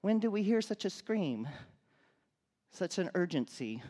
When 0.00 0.18
do 0.18 0.30
we 0.30 0.42
hear 0.42 0.60
such 0.60 0.84
a 0.84 0.90
scream, 0.90 1.48
such 2.70 2.98
an 2.98 3.10
urgency, 3.14 3.82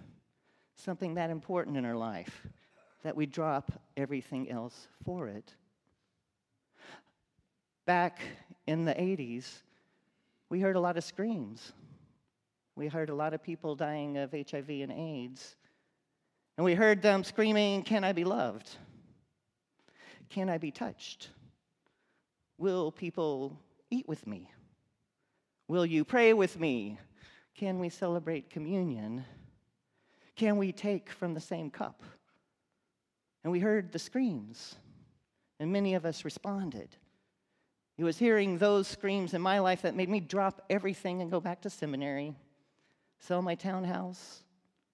something 0.75 1.15
that 1.15 1.31
important 1.31 1.77
in 1.77 1.85
our 1.85 1.97
life, 1.97 2.47
that 3.03 3.17
we 3.17 3.27
drop 3.27 3.73
everything 3.97 4.51
else 4.51 4.89
for 5.05 5.29
it? 5.29 5.55
Back 7.87 8.21
in 8.67 8.85
the 8.85 8.95
80s, 8.95 9.49
we 10.51 10.61
heard 10.61 10.77
a 10.77 10.81
lot 10.81 10.97
of 10.97 11.05
screams. 11.05 11.73
We 12.77 12.87
heard 12.87 13.11
a 13.11 13.15
lot 13.15 13.35
of 13.35 13.43
people 13.43 13.75
dying 13.75 14.19
of 14.19 14.33
HIV 14.33 14.69
and 14.69 14.93
AIDS. 14.93 15.57
And 16.57 16.65
we 16.65 16.75
heard 16.75 17.03
them 17.03 17.25
screaming, 17.25 17.83
Can 17.83 18.05
I 18.05 18.13
be 18.13 18.25
loved? 18.25 18.71
Can 20.29 20.51
I 20.51 20.59
be 20.59 20.71
touched? 20.71 21.31
Will 22.59 22.91
people 22.91 23.57
eat 23.91 24.09
with 24.09 24.27
me? 24.27 24.51
Will 25.69 25.87
you 25.87 26.05
pray 26.05 26.33
with 26.33 26.59
me? 26.59 26.99
Can 27.55 27.79
we 27.79 27.89
celebrate 27.89 28.51
communion? 28.51 29.25
Can 30.37 30.57
we 30.57 30.73
take 30.73 31.11
from 31.11 31.35
the 31.35 31.41
same 31.41 31.71
cup? 31.71 32.03
And 33.45 33.53
we 33.53 33.61
heard 33.61 33.93
the 33.93 33.99
screams, 33.99 34.77
and 35.61 35.73
many 35.73 35.95
of 35.95 36.05
us 36.05 36.25
responded. 36.25 36.89
It 37.97 38.05
was 38.05 38.19
hearing 38.19 38.59
those 38.59 38.87
screams 38.87 39.35
in 39.35 39.43
my 39.43 39.59
life 39.59 39.83
that 39.83 39.97
made 39.97 40.09
me 40.09 40.21
drop 40.21 40.65
everything 40.71 41.21
and 41.21 41.31
go 41.31 41.41
back 41.41 41.63
to 41.63 41.71
seminary, 41.71 42.35
sell 43.19 43.43
my 43.43 43.55
townhouse, 43.55 44.43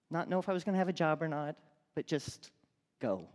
not 0.09 0.29
know 0.29 0.39
if 0.39 0.49
I 0.49 0.53
was 0.53 0.63
going 0.63 0.73
to 0.73 0.79
have 0.79 0.89
a 0.89 0.93
job 0.93 1.21
or 1.21 1.27
not, 1.27 1.55
but 1.95 2.07
just 2.07 2.51
go. 2.99 3.27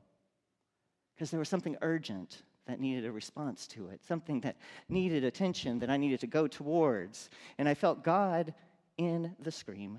Because 1.15 1.31
there 1.31 1.39
was 1.39 1.49
something 1.49 1.77
urgent 1.83 2.43
that 2.67 2.81
needed 2.81 3.05
a 3.05 3.13
response 3.13 3.67
to 3.69 3.89
it, 3.89 4.01
something 4.05 4.41
that 4.41 4.57
needed 4.89 5.25
attention 5.25 5.79
that 5.81 5.91
I 5.91 5.97
needed 5.97 6.21
to 6.21 6.27
go 6.27 6.47
towards. 6.47 7.31
And 7.59 7.69
I 7.69 7.75
felt 7.75 8.03
God 8.03 8.55
in 8.97 9.35
the 9.41 9.51
scream. 9.51 9.99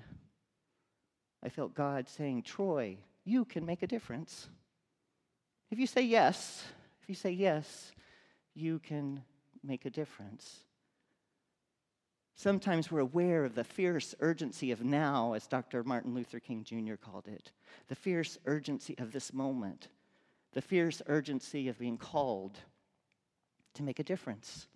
I 1.42 1.48
felt 1.48 1.74
God 1.74 2.08
saying, 2.08 2.42
Troy, 2.42 2.98
you 3.24 3.44
can 3.44 3.66
make 3.66 3.82
a 3.82 3.86
difference. 3.86 4.48
If 5.72 5.78
you 5.78 5.86
say 5.86 6.02
yes, 6.02 6.62
if 7.02 7.08
you 7.08 7.14
say 7.14 7.30
yes, 7.30 7.92
you 8.54 8.78
can 8.78 9.22
make 9.64 9.86
a 9.86 9.90
difference. 9.90 10.66
Sometimes 12.36 12.92
we're 12.92 13.00
aware 13.00 13.46
of 13.46 13.54
the 13.54 13.64
fierce 13.64 14.14
urgency 14.20 14.70
of 14.70 14.84
now, 14.84 15.32
as 15.32 15.46
Dr. 15.46 15.82
Martin 15.82 16.14
Luther 16.14 16.40
King 16.40 16.62
Jr. 16.62 16.96
called 16.96 17.26
it, 17.26 17.52
the 17.88 17.94
fierce 17.94 18.36
urgency 18.44 18.94
of 18.98 19.12
this 19.12 19.32
moment, 19.32 19.88
the 20.52 20.60
fierce 20.60 21.00
urgency 21.06 21.68
of 21.68 21.78
being 21.78 21.96
called 21.96 22.58
to 23.72 23.82
make 23.82 23.98
a 23.98 24.04
difference, 24.04 24.66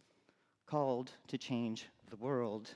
called 0.64 1.10
to 1.28 1.36
change 1.36 1.84
the 2.08 2.16
world. 2.16 2.70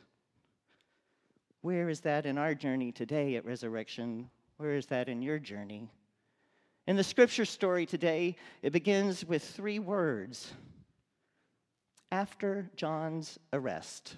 Where 1.63 1.89
is 1.89 2.01
that 2.01 2.27
in 2.27 2.37
our 2.37 2.55
journey 2.55 2.93
today 2.93 3.37
at 3.37 3.47
resurrection? 3.47 4.29
Where 4.59 4.75
is 4.75 4.85
that 4.87 5.09
in 5.09 5.23
your 5.23 5.39
journey? 5.39 5.89
In 6.91 6.97
the 6.97 7.05
scripture 7.05 7.45
story 7.45 7.87
today, 7.87 8.35
it 8.63 8.73
begins 8.73 9.25
with 9.25 9.45
three 9.45 9.79
words 9.79 10.53
after 12.11 12.69
John's 12.75 13.39
arrest. 13.53 14.17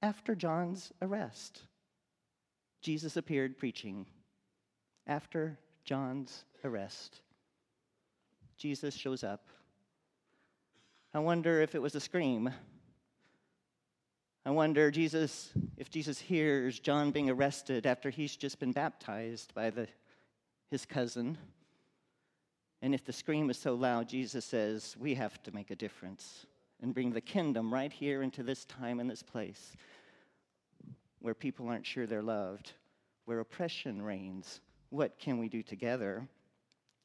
After 0.00 0.36
John's 0.36 0.92
arrest, 1.02 1.62
Jesus 2.82 3.16
appeared 3.16 3.58
preaching. 3.58 4.06
After 5.08 5.58
John's 5.84 6.44
arrest, 6.62 7.20
Jesus 8.56 8.94
shows 8.94 9.24
up. 9.24 9.48
I 11.12 11.18
wonder 11.18 11.60
if 11.60 11.74
it 11.74 11.82
was 11.82 11.96
a 11.96 12.00
scream. 12.00 12.48
I 14.46 14.50
wonder 14.52 14.92
Jesus 14.92 15.50
if 15.76 15.90
Jesus 15.90 16.20
hears 16.20 16.78
John 16.78 17.10
being 17.10 17.28
arrested 17.28 17.86
after 17.86 18.08
he's 18.08 18.36
just 18.36 18.60
been 18.60 18.70
baptized 18.70 19.52
by 19.52 19.70
the, 19.70 19.88
his 20.70 20.84
cousin. 20.84 21.38
And 22.82 22.94
if 22.94 23.04
the 23.04 23.12
scream 23.12 23.50
is 23.50 23.58
so 23.58 23.74
loud, 23.74 24.08
Jesus 24.08 24.44
says, 24.44 24.96
we 24.98 25.14
have 25.14 25.42
to 25.42 25.54
make 25.54 25.70
a 25.70 25.76
difference 25.76 26.46
and 26.80 26.94
bring 26.94 27.12
the 27.12 27.20
kingdom 27.20 27.72
right 27.72 27.92
here 27.92 28.22
into 28.22 28.42
this 28.42 28.64
time 28.64 29.00
and 29.00 29.10
this 29.10 29.22
place 29.22 29.72
where 31.20 31.34
people 31.34 31.68
aren't 31.68 31.86
sure 31.86 32.06
they're 32.06 32.22
loved, 32.22 32.72
where 33.24 33.40
oppression 33.40 34.00
reigns. 34.00 34.60
What 34.90 35.18
can 35.18 35.38
we 35.38 35.48
do 35.48 35.62
together? 35.62 36.28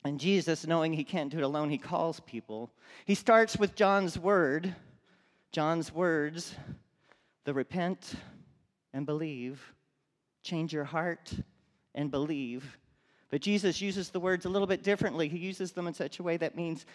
And 0.06 0.20
Jesus, 0.20 0.68
knowing 0.68 0.94
he 0.94 1.04
can't 1.04 1.32
do 1.32 1.40
it 1.40 1.44
alone, 1.44 1.70
he 1.70 1.78
calls 1.78 2.20
people. 2.20 2.70
He 3.06 3.16
starts 3.16 3.58
with 3.58 3.74
John's 3.74 4.20
word, 4.20 4.76
John's 5.52 5.92
words, 5.92 6.56
the 7.46 7.54
repent 7.54 8.14
and 8.94 9.06
believe, 9.06 9.74
change 10.44 10.74
your 10.74 10.84
heart 10.84 11.34
and 11.96 12.12
believe. 12.12 12.78
But 13.34 13.42
Jesus 13.42 13.82
uses 13.82 14.12
the 14.12 14.20
words 14.20 14.46
a 14.46 14.50
little 14.50 14.68
bit 14.68 14.84
differently. 14.84 15.28
He 15.28 15.40
uses 15.40 15.72
them 15.72 15.88
in 15.88 15.96
such 15.96 16.20
a 16.20 16.24
way 16.24 16.38
that 16.38 16.56
means 16.56 16.86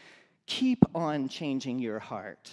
keep 0.46 0.78
on 0.94 1.28
changing 1.28 1.80
your 1.80 1.98
heart. 1.98 2.48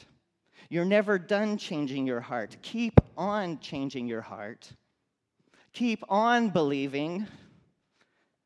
You're 0.70 0.86
never 0.86 1.20
done 1.20 1.56
changing 1.60 2.08
your 2.08 2.20
heart. 2.20 2.58
Keep 2.64 3.00
on 3.16 3.60
changing 3.60 4.08
your 4.08 4.22
heart. 4.22 4.74
Keep 5.72 6.04
on 6.10 6.50
believing. 6.50 7.28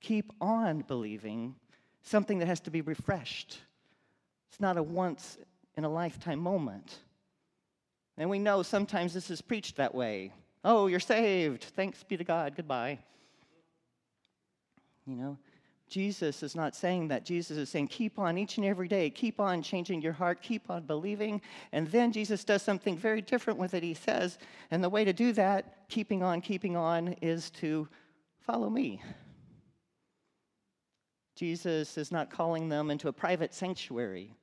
Keep 0.02 0.34
on 0.42 0.82
believing 0.82 1.56
something 2.02 2.40
that 2.40 2.48
has 2.48 2.60
to 2.60 2.70
be 2.70 2.82
refreshed. 2.82 3.60
It's 4.50 4.60
not 4.60 4.76
a 4.76 4.84
once 4.84 5.38
in 5.78 5.86
a 5.86 5.90
lifetime 5.90 6.40
moment. 6.40 6.98
And 8.18 8.30
we 8.30 8.40
know 8.40 8.62
sometimes 8.62 9.14
this 9.14 9.32
is 9.32 9.40
preached 9.42 9.78
that 9.78 9.96
way. 9.96 10.34
Oh, 10.66 10.88
you're 10.88 11.00
saved. 11.00 11.64
Thanks 11.64 12.04
be 12.04 12.18
to 12.18 12.26
God. 12.26 12.58
Goodbye. 12.58 13.00
You 15.10 15.16
know, 15.16 15.38
Jesus 15.90 16.44
is 16.44 16.56
not 16.56 16.76
saying 16.76 17.08
that. 17.08 17.26
Jesus 17.26 17.58
is 17.58 17.70
saying, 17.70 17.88
keep 17.88 18.20
on 18.20 18.38
each 18.38 18.58
and 18.58 18.66
every 18.66 18.88
day, 18.88 19.10
keep 19.10 19.40
on 19.40 19.64
changing 19.64 20.04
your 20.04 20.14
heart, 20.14 20.44
keep 20.44 20.70
on 20.70 20.84
believing. 20.84 21.42
And 21.72 21.88
then 21.88 22.12
Jesus 22.12 22.44
does 22.44 22.62
something 22.62 22.96
very 22.96 23.22
different 23.22 23.58
with 23.58 23.74
it. 23.74 23.82
He 23.82 23.96
says, 23.96 24.38
and 24.70 24.84
the 24.84 24.90
way 24.90 25.04
to 25.04 25.12
do 25.12 25.34
that, 25.34 25.90
keeping 25.90 26.22
on, 26.22 26.42
keeping 26.42 26.78
on, 26.78 27.16
is 27.24 27.50
to 27.52 27.88
follow 28.40 28.70
me. 28.70 29.02
Jesus 31.36 31.98
is 31.98 32.12
not 32.12 32.30
calling 32.30 32.70
them 32.70 32.92
into 32.92 33.08
a 33.08 33.14
private 33.14 33.52
sanctuary, 33.52 34.36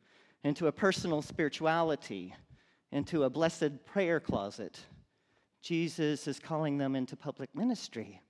into 0.43 0.67
a 0.67 0.73
personal 0.73 1.23
spirituality, 1.23 2.35
into 2.91 3.23
a 3.23 3.31
blessed 3.31 3.85
prayer 3.85 4.19
closet. 4.19 4.81
Jesus 5.63 6.27
is 6.27 6.41
calling 6.41 6.77
them 6.77 6.97
into 6.97 7.15
public 7.15 7.55
ministry 7.55 8.21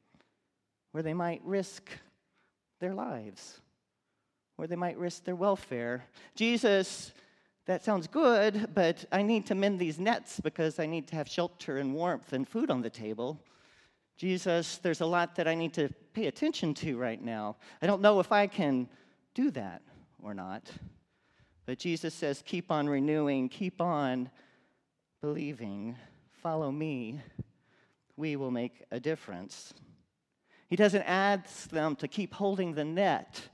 where 0.97 1.03
they 1.03 1.13
might 1.13 1.43
risk 1.45 1.91
their 2.79 2.95
lives, 2.95 3.61
or 4.59 4.67
they 4.67 4.77
might 4.77 4.99
risk 4.99 5.25
their 5.25 5.37
welfare. 5.37 6.05
Jesus, 6.35 7.13
that 7.67 7.85
sounds 7.85 8.07
good, 8.07 8.75
but 8.75 9.05
I 9.11 9.23
need 9.23 9.47
to 9.47 9.55
mend 9.55 9.79
these 9.79 9.99
nets 9.99 10.41
because 10.41 10.79
I 10.79 10.87
need 10.87 11.09
to 11.09 11.17
have 11.17 11.29
shelter 11.29 11.79
and 11.79 11.95
warmth 11.95 12.33
and 12.33 12.49
food 12.49 12.71
on 12.71 12.83
the 12.83 12.91
table. 12.91 13.41
Jesus, 14.17 14.79
there's 14.79 15.01
a 15.01 15.07
lot 15.07 15.35
that 15.37 15.47
I 15.47 15.55
need 15.55 15.75
to 15.75 15.91
pay 16.15 16.27
attention 16.27 16.73
to 16.75 16.97
right 16.97 17.23
now. 17.23 17.57
I 17.83 17.87
don't 17.87 18.01
know 18.01 18.21
if 18.21 18.33
I 18.33 18.47
can 18.47 18.89
do 19.35 19.51
that 19.51 19.83
or 20.23 20.33
not. 20.33 20.71
But 21.67 21.79
Jesus 21.79 22.15
says, 22.15 22.43
keep 22.47 22.71
on 22.71 22.89
renewing, 22.89 23.49
keep 23.49 23.81
on 23.81 24.31
believing, 25.21 25.97
follow 26.43 26.71
me. 26.71 27.21
We 28.17 28.37
will 28.37 28.53
make 28.53 28.85
a 28.91 29.01
difference. 29.01 29.75
He 30.69 30.77
doesn't 30.77 31.03
ask 31.03 31.71
them 31.71 31.97
to 31.97 32.09
keep 32.09 32.35
holding 32.35 32.75
the 32.75 32.85
net 32.85 33.49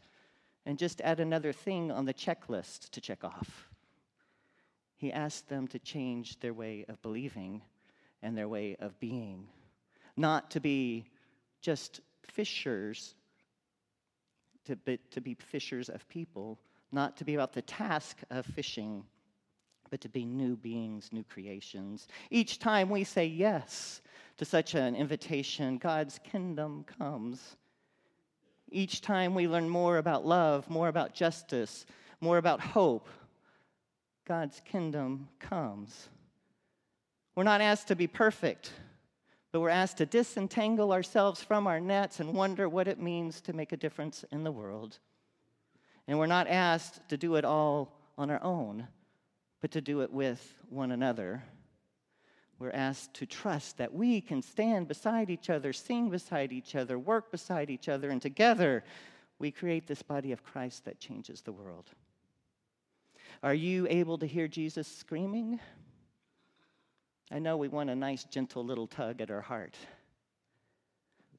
and 0.64 0.78
just 0.78 1.00
add 1.02 1.20
another 1.20 1.52
thing 1.52 1.90
on 1.90 2.04
the 2.04 2.14
checklist 2.14 2.90
to 2.90 3.00
check 3.00 3.24
off. 3.24 3.68
He 4.96 5.12
asks 5.12 5.42
them 5.42 5.66
to 5.68 5.78
change 5.78 6.40
their 6.40 6.54
way 6.54 6.84
of 6.88 7.02
believing 7.02 7.62
and 8.22 8.38
their 8.38 8.48
way 8.48 8.76
of 8.78 8.98
being, 9.00 9.48
not 10.16 10.50
to 10.52 10.60
be 10.60 11.06
just 11.60 12.00
fishers, 12.22 13.14
to 14.64 14.76
be, 14.76 14.98
to 15.10 15.20
be 15.20 15.34
fishers 15.34 15.88
of 15.88 16.08
people, 16.08 16.58
not 16.92 17.16
to 17.16 17.24
be 17.24 17.34
about 17.34 17.52
the 17.52 17.62
task 17.62 18.18
of 18.30 18.46
fishing, 18.46 19.04
but 19.90 20.00
to 20.00 20.08
be 20.08 20.24
new 20.24 20.56
beings, 20.56 21.10
new 21.12 21.24
creations. 21.24 22.06
Each 22.30 22.58
time 22.58 22.88
we 22.88 23.04
say 23.04 23.26
yes 23.26 24.00
to 24.42 24.46
such 24.46 24.74
an 24.74 24.96
invitation, 24.96 25.78
God's 25.78 26.18
kingdom 26.24 26.84
comes. 26.98 27.56
Each 28.72 29.00
time 29.00 29.36
we 29.36 29.46
learn 29.46 29.68
more 29.68 29.98
about 29.98 30.26
love, 30.26 30.68
more 30.68 30.88
about 30.88 31.14
justice, 31.14 31.86
more 32.20 32.38
about 32.38 32.58
hope, 32.58 33.06
God's 34.26 34.60
kingdom 34.64 35.28
comes. 35.38 36.08
We're 37.36 37.44
not 37.44 37.60
asked 37.60 37.86
to 37.86 37.94
be 37.94 38.08
perfect, 38.08 38.72
but 39.52 39.60
we're 39.60 39.68
asked 39.68 39.98
to 39.98 40.06
disentangle 40.06 40.92
ourselves 40.92 41.40
from 41.40 41.68
our 41.68 41.78
nets 41.78 42.18
and 42.18 42.34
wonder 42.34 42.68
what 42.68 42.88
it 42.88 42.98
means 42.98 43.40
to 43.42 43.52
make 43.52 43.70
a 43.70 43.76
difference 43.76 44.24
in 44.32 44.42
the 44.42 44.50
world. 44.50 44.98
And 46.08 46.18
we're 46.18 46.26
not 46.26 46.48
asked 46.48 47.08
to 47.10 47.16
do 47.16 47.36
it 47.36 47.44
all 47.44 47.96
on 48.18 48.28
our 48.28 48.42
own, 48.42 48.88
but 49.60 49.70
to 49.70 49.80
do 49.80 50.02
it 50.02 50.12
with 50.12 50.52
one 50.68 50.90
another. 50.90 51.44
We're 52.62 52.70
asked 52.70 53.14
to 53.14 53.26
trust 53.26 53.78
that 53.78 53.92
we 53.92 54.20
can 54.20 54.40
stand 54.40 54.86
beside 54.86 55.30
each 55.30 55.50
other, 55.50 55.72
sing 55.72 56.10
beside 56.10 56.52
each 56.52 56.76
other, 56.76 56.96
work 56.96 57.32
beside 57.32 57.70
each 57.70 57.88
other, 57.88 58.08
and 58.10 58.22
together 58.22 58.84
we 59.40 59.50
create 59.50 59.88
this 59.88 60.00
body 60.00 60.30
of 60.30 60.44
Christ 60.44 60.84
that 60.84 61.00
changes 61.00 61.40
the 61.40 61.50
world. 61.50 61.90
Are 63.42 63.52
you 63.52 63.88
able 63.90 64.16
to 64.16 64.28
hear 64.28 64.46
Jesus 64.46 64.86
screaming? 64.86 65.58
I 67.32 67.40
know 67.40 67.56
we 67.56 67.66
want 67.66 67.90
a 67.90 67.96
nice, 67.96 68.22
gentle 68.22 68.64
little 68.64 68.86
tug 68.86 69.20
at 69.20 69.32
our 69.32 69.40
heart. 69.40 69.76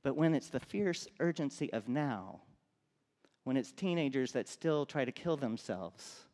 But 0.02 0.18
when 0.18 0.36
it's 0.36 0.50
the 0.50 0.60
fierce 0.60 1.08
urgency 1.22 1.72
of 1.72 1.88
now, 1.88 2.42
when 3.46 3.56
it's 3.56 3.72
teenagers 3.72 4.34
that 4.34 4.50
still 4.50 4.86
try 4.86 5.06
to 5.06 5.12
kill 5.14 5.38
themselves, 5.38 6.26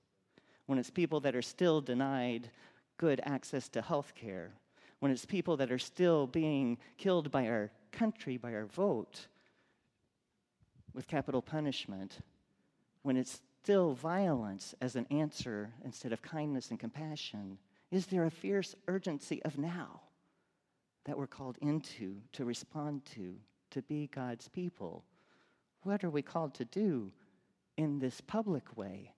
when 0.65 0.79
it's 0.79 0.89
people 0.89 1.19
that 1.19 1.35
are 1.35 1.43
still 1.43 1.79
denied 1.79 2.49
good 2.97 3.21
access 3.23 3.69
to 3.69 3.83
health 3.83 4.13
care, 4.15 4.51
when 4.99 5.11
it's 5.11 5.25
people 5.25 5.57
that 5.57 5.71
are 5.71 5.79
still 5.79 6.27
being 6.27 6.77
killed 6.97 7.31
by 7.31 7.47
our 7.47 7.71
country, 7.91 8.37
by 8.37 8.53
our 8.53 8.65
vote, 8.65 9.27
with 10.93 11.07
capital 11.07 11.41
punishment, 11.41 12.19
when 13.03 13.15
it's 13.15 13.41
still 13.61 13.93
violence 13.93 14.75
as 14.81 14.95
an 14.95 15.05
answer 15.11 15.71
instead 15.85 16.11
of 16.11 16.21
kindness 16.21 16.69
and 16.69 16.79
compassion? 16.79 17.57
Is 17.91 18.07
there 18.07 18.25
a 18.25 18.31
fierce 18.31 18.75
urgency 18.87 19.41
of 19.43 19.57
now 19.57 20.01
that 21.05 21.17
we're 21.17 21.27
called 21.27 21.57
into, 21.61 22.17
to 22.33 22.45
respond 22.45 23.05
to, 23.13 23.35
to 23.71 23.81
be 23.83 24.07
God's 24.07 24.47
people? 24.47 25.03
What 25.83 26.03
are 26.03 26.09
we 26.09 26.21
called 26.21 26.53
to 26.55 26.65
do 26.65 27.11
in 27.77 27.99
this 27.99 28.21
public 28.21 28.77
way? 28.77 29.13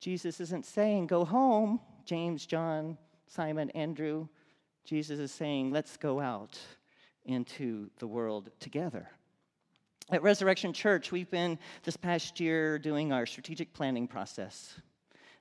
Jesus 0.00 0.40
isn't 0.40 0.66
saying, 0.66 1.06
go 1.06 1.24
home, 1.24 1.80
James, 2.04 2.44
John, 2.44 2.98
Simon, 3.26 3.70
Andrew. 3.70 4.28
Jesus 4.84 5.18
is 5.18 5.32
saying, 5.32 5.70
let's 5.70 5.96
go 5.96 6.20
out 6.20 6.58
into 7.24 7.88
the 7.98 8.06
world 8.06 8.50
together. 8.60 9.08
At 10.10 10.22
Resurrection 10.22 10.74
Church, 10.74 11.10
we've 11.10 11.30
been 11.30 11.58
this 11.82 11.96
past 11.96 12.38
year 12.38 12.78
doing 12.78 13.10
our 13.10 13.24
strategic 13.24 13.72
planning 13.72 14.06
process. 14.06 14.74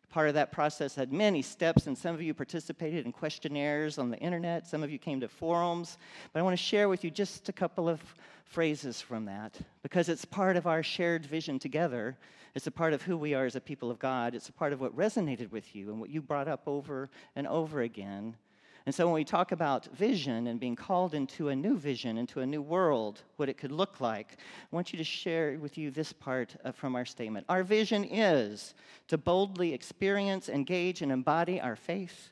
Part 0.09 0.29
of 0.29 0.35
that 0.35 0.51
process 0.51 0.95
had 0.95 1.11
many 1.11 1.41
steps, 1.41 1.87
and 1.87 1.97
some 1.97 2.15
of 2.15 2.21
you 2.21 2.33
participated 2.33 3.05
in 3.05 3.11
questionnaires 3.11 3.97
on 3.97 4.11
the 4.11 4.17
internet. 4.19 4.67
Some 4.67 4.83
of 4.83 4.91
you 4.91 4.99
came 4.99 5.19
to 5.19 5.27
forums. 5.27 5.97
But 6.31 6.39
I 6.39 6.43
want 6.43 6.53
to 6.55 6.63
share 6.63 6.87
with 6.87 7.03
you 7.03 7.11
just 7.11 7.49
a 7.49 7.53
couple 7.53 7.89
of 7.89 7.99
phrases 8.45 9.01
from 9.01 9.25
that 9.25 9.57
because 9.81 10.07
it's 10.09 10.23
part 10.23 10.55
of 10.55 10.67
our 10.67 10.83
shared 10.83 11.25
vision 11.25 11.59
together. 11.59 12.15
It's 12.55 12.67
a 12.67 12.71
part 12.71 12.93
of 12.93 13.01
who 13.01 13.17
we 13.17 13.33
are 13.33 13.45
as 13.45 13.55
a 13.55 13.61
people 13.61 13.89
of 13.89 13.97
God. 13.99 14.35
It's 14.35 14.49
a 14.49 14.53
part 14.53 14.71
of 14.71 14.79
what 14.79 14.95
resonated 14.95 15.51
with 15.51 15.75
you 15.75 15.89
and 15.89 15.99
what 15.99 16.11
you 16.11 16.21
brought 16.21 16.47
up 16.47 16.61
over 16.67 17.09
and 17.35 17.47
over 17.47 17.81
again. 17.81 18.35
And 18.85 18.93
so 18.93 19.05
when 19.05 19.13
we 19.13 19.23
talk 19.23 19.53
about 19.53 19.85
vision 19.95 20.47
and 20.47 20.59
being 20.59 20.75
called 20.75 21.13
into 21.13 21.47
a 21.49 21.55
new 21.55 21.77
vision, 21.77 22.17
into 22.17 22.41
a 22.41 22.45
new 22.45 22.61
world, 22.61 23.21
what 23.37 23.47
it 23.47 23.57
could 23.57 23.71
look 23.71 24.01
like, 24.01 24.37
I 24.39 24.75
want 24.75 24.91
you 24.91 24.97
to 24.97 25.05
share 25.05 25.57
with 25.57 25.77
you 25.77 25.89
this 25.89 26.11
part 26.11 26.55
uh, 26.65 26.73
from 26.73 26.95
our 26.95 27.05
statement. 27.05 27.45
Our 27.47 27.63
vision 27.63 28.03
is 28.03 28.73
to 29.07 29.17
boldly 29.17 29.73
experience, 29.73 30.49
engage, 30.49 31.01
and 31.01 31.13
embody 31.13 31.61
our 31.61 31.77
faith, 31.77 32.31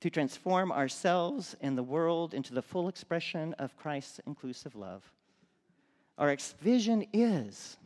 to 0.00 0.10
transform 0.10 0.70
ourselves 0.70 1.56
and 1.60 1.76
the 1.76 1.82
world 1.82 2.32
into 2.32 2.54
the 2.54 2.62
full 2.62 2.86
expression 2.86 3.54
of 3.54 3.76
Christ's 3.76 4.20
inclusive 4.28 4.76
love. 4.76 5.02
Our 6.18 6.36
vision 6.60 7.04
is 7.12 7.76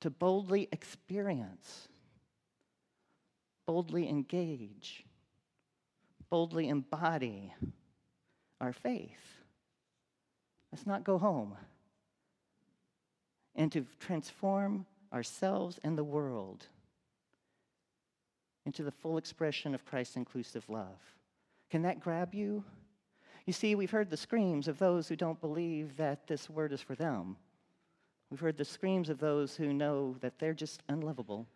to 0.00 0.08
boldly 0.08 0.68
experience, 0.72 1.88
boldly 3.66 4.08
engage, 4.08 5.04
boldly 6.30 6.68
embody 6.68 7.52
our 8.60 8.72
faith. 8.72 9.10
Let's 10.72 10.86
not 10.86 11.04
go 11.04 11.18
home. 11.18 11.56
And 13.54 13.72
to 13.72 13.86
transform 13.98 14.86
ourselves 15.12 15.80
and 15.82 15.96
the 15.96 16.04
world 16.04 16.66
into 18.66 18.82
the 18.82 18.90
full 18.90 19.16
expression 19.16 19.74
of 19.74 19.84
Christ's 19.86 20.16
inclusive 20.16 20.68
love. 20.68 21.00
Can 21.70 21.82
that 21.82 22.00
grab 22.00 22.34
you? 22.34 22.62
You 23.46 23.52
see, 23.52 23.74
we've 23.74 23.90
heard 23.90 24.10
the 24.10 24.16
screams 24.16 24.68
of 24.68 24.78
those 24.78 25.08
who 25.08 25.16
don't 25.16 25.40
believe 25.40 25.96
that 25.96 26.26
this 26.26 26.50
word 26.50 26.72
is 26.72 26.82
for 26.82 26.94
them. 26.94 27.36
We've 28.30 28.40
heard 28.40 28.58
the 28.58 28.64
screams 28.64 29.08
of 29.08 29.18
those 29.18 29.56
who 29.56 29.72
know 29.72 30.16
that 30.20 30.38
they're 30.38 30.52
just 30.52 30.82
unlovable. 30.88 31.46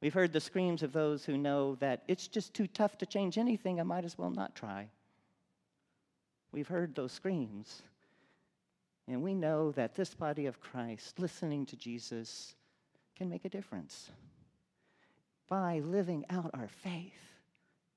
We've 0.00 0.14
heard 0.14 0.32
the 0.32 0.40
screams 0.40 0.82
of 0.82 0.92
those 0.92 1.24
who 1.24 1.36
know 1.36 1.74
that 1.76 2.02
it's 2.06 2.28
just 2.28 2.54
too 2.54 2.66
tough 2.68 2.98
to 2.98 3.06
change 3.06 3.36
anything, 3.36 3.80
I 3.80 3.82
might 3.82 4.04
as 4.04 4.16
well 4.16 4.30
not 4.30 4.54
try. 4.54 4.88
We've 6.52 6.68
heard 6.68 6.94
those 6.94 7.12
screams. 7.12 7.82
And 9.08 9.22
we 9.22 9.34
know 9.34 9.72
that 9.72 9.94
this 9.94 10.14
body 10.14 10.46
of 10.46 10.60
Christ, 10.60 11.18
listening 11.18 11.66
to 11.66 11.76
Jesus, 11.76 12.54
can 13.16 13.28
make 13.28 13.44
a 13.44 13.48
difference 13.48 14.10
by 15.48 15.80
living 15.80 16.24
out 16.30 16.50
our 16.54 16.68
faith, 16.68 17.18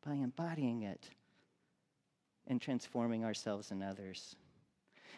by 0.06 0.14
embodying 0.14 0.84
it, 0.84 1.10
and 2.48 2.62
transforming 2.62 3.24
ourselves 3.24 3.72
and 3.72 3.84
others. 3.84 4.36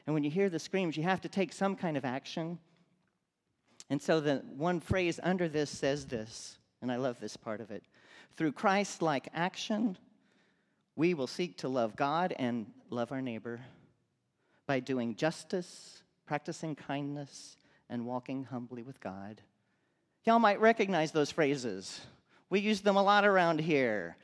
And 0.06 0.14
when 0.14 0.24
you 0.24 0.32
hear 0.32 0.50
the 0.50 0.60
screams, 0.60 0.98
you 0.98 1.04
have 1.04 1.22
to 1.22 1.30
take 1.30 1.54
some 1.54 1.76
kind 1.76 1.96
of 1.96 2.04
action. 2.04 2.58
And 3.90 4.02
so 4.02 4.20
the 4.20 4.44
one 4.58 4.80
phrase 4.80 5.20
under 5.24 5.48
this 5.48 5.70
says 5.70 6.08
this 6.08 6.58
and 6.84 6.92
I 6.92 6.98
love 6.98 7.20
this 7.20 7.38
part 7.38 7.62
of 7.62 7.72
it. 7.72 7.82
Through 8.36 8.52
Christ 8.52 9.02
like 9.02 9.30
action, 9.34 9.98
we 10.98 11.14
will 11.14 11.28
seek 11.28 11.58
to 11.60 11.70
love 11.70 11.96
God 11.96 12.36
and 12.38 12.68
love 12.90 13.14
our 13.14 13.22
neighbor 13.22 13.62
by 14.68 14.82
doing 14.82 15.16
justice, 15.16 16.04
practicing 16.26 16.76
kindness, 16.76 17.56
and 17.90 18.06
walking 18.06 18.44
humbly 18.44 18.84
with 18.84 19.00
God. 19.00 19.42
Y'all 20.26 20.40
might 20.40 20.60
recognize 20.60 21.12
those 21.12 21.32
phrases. 21.32 22.02
We 22.50 22.60
use 22.60 22.82
them 22.82 22.98
a 22.98 23.04
lot 23.04 23.24
around 23.24 23.62
here. 23.62 24.18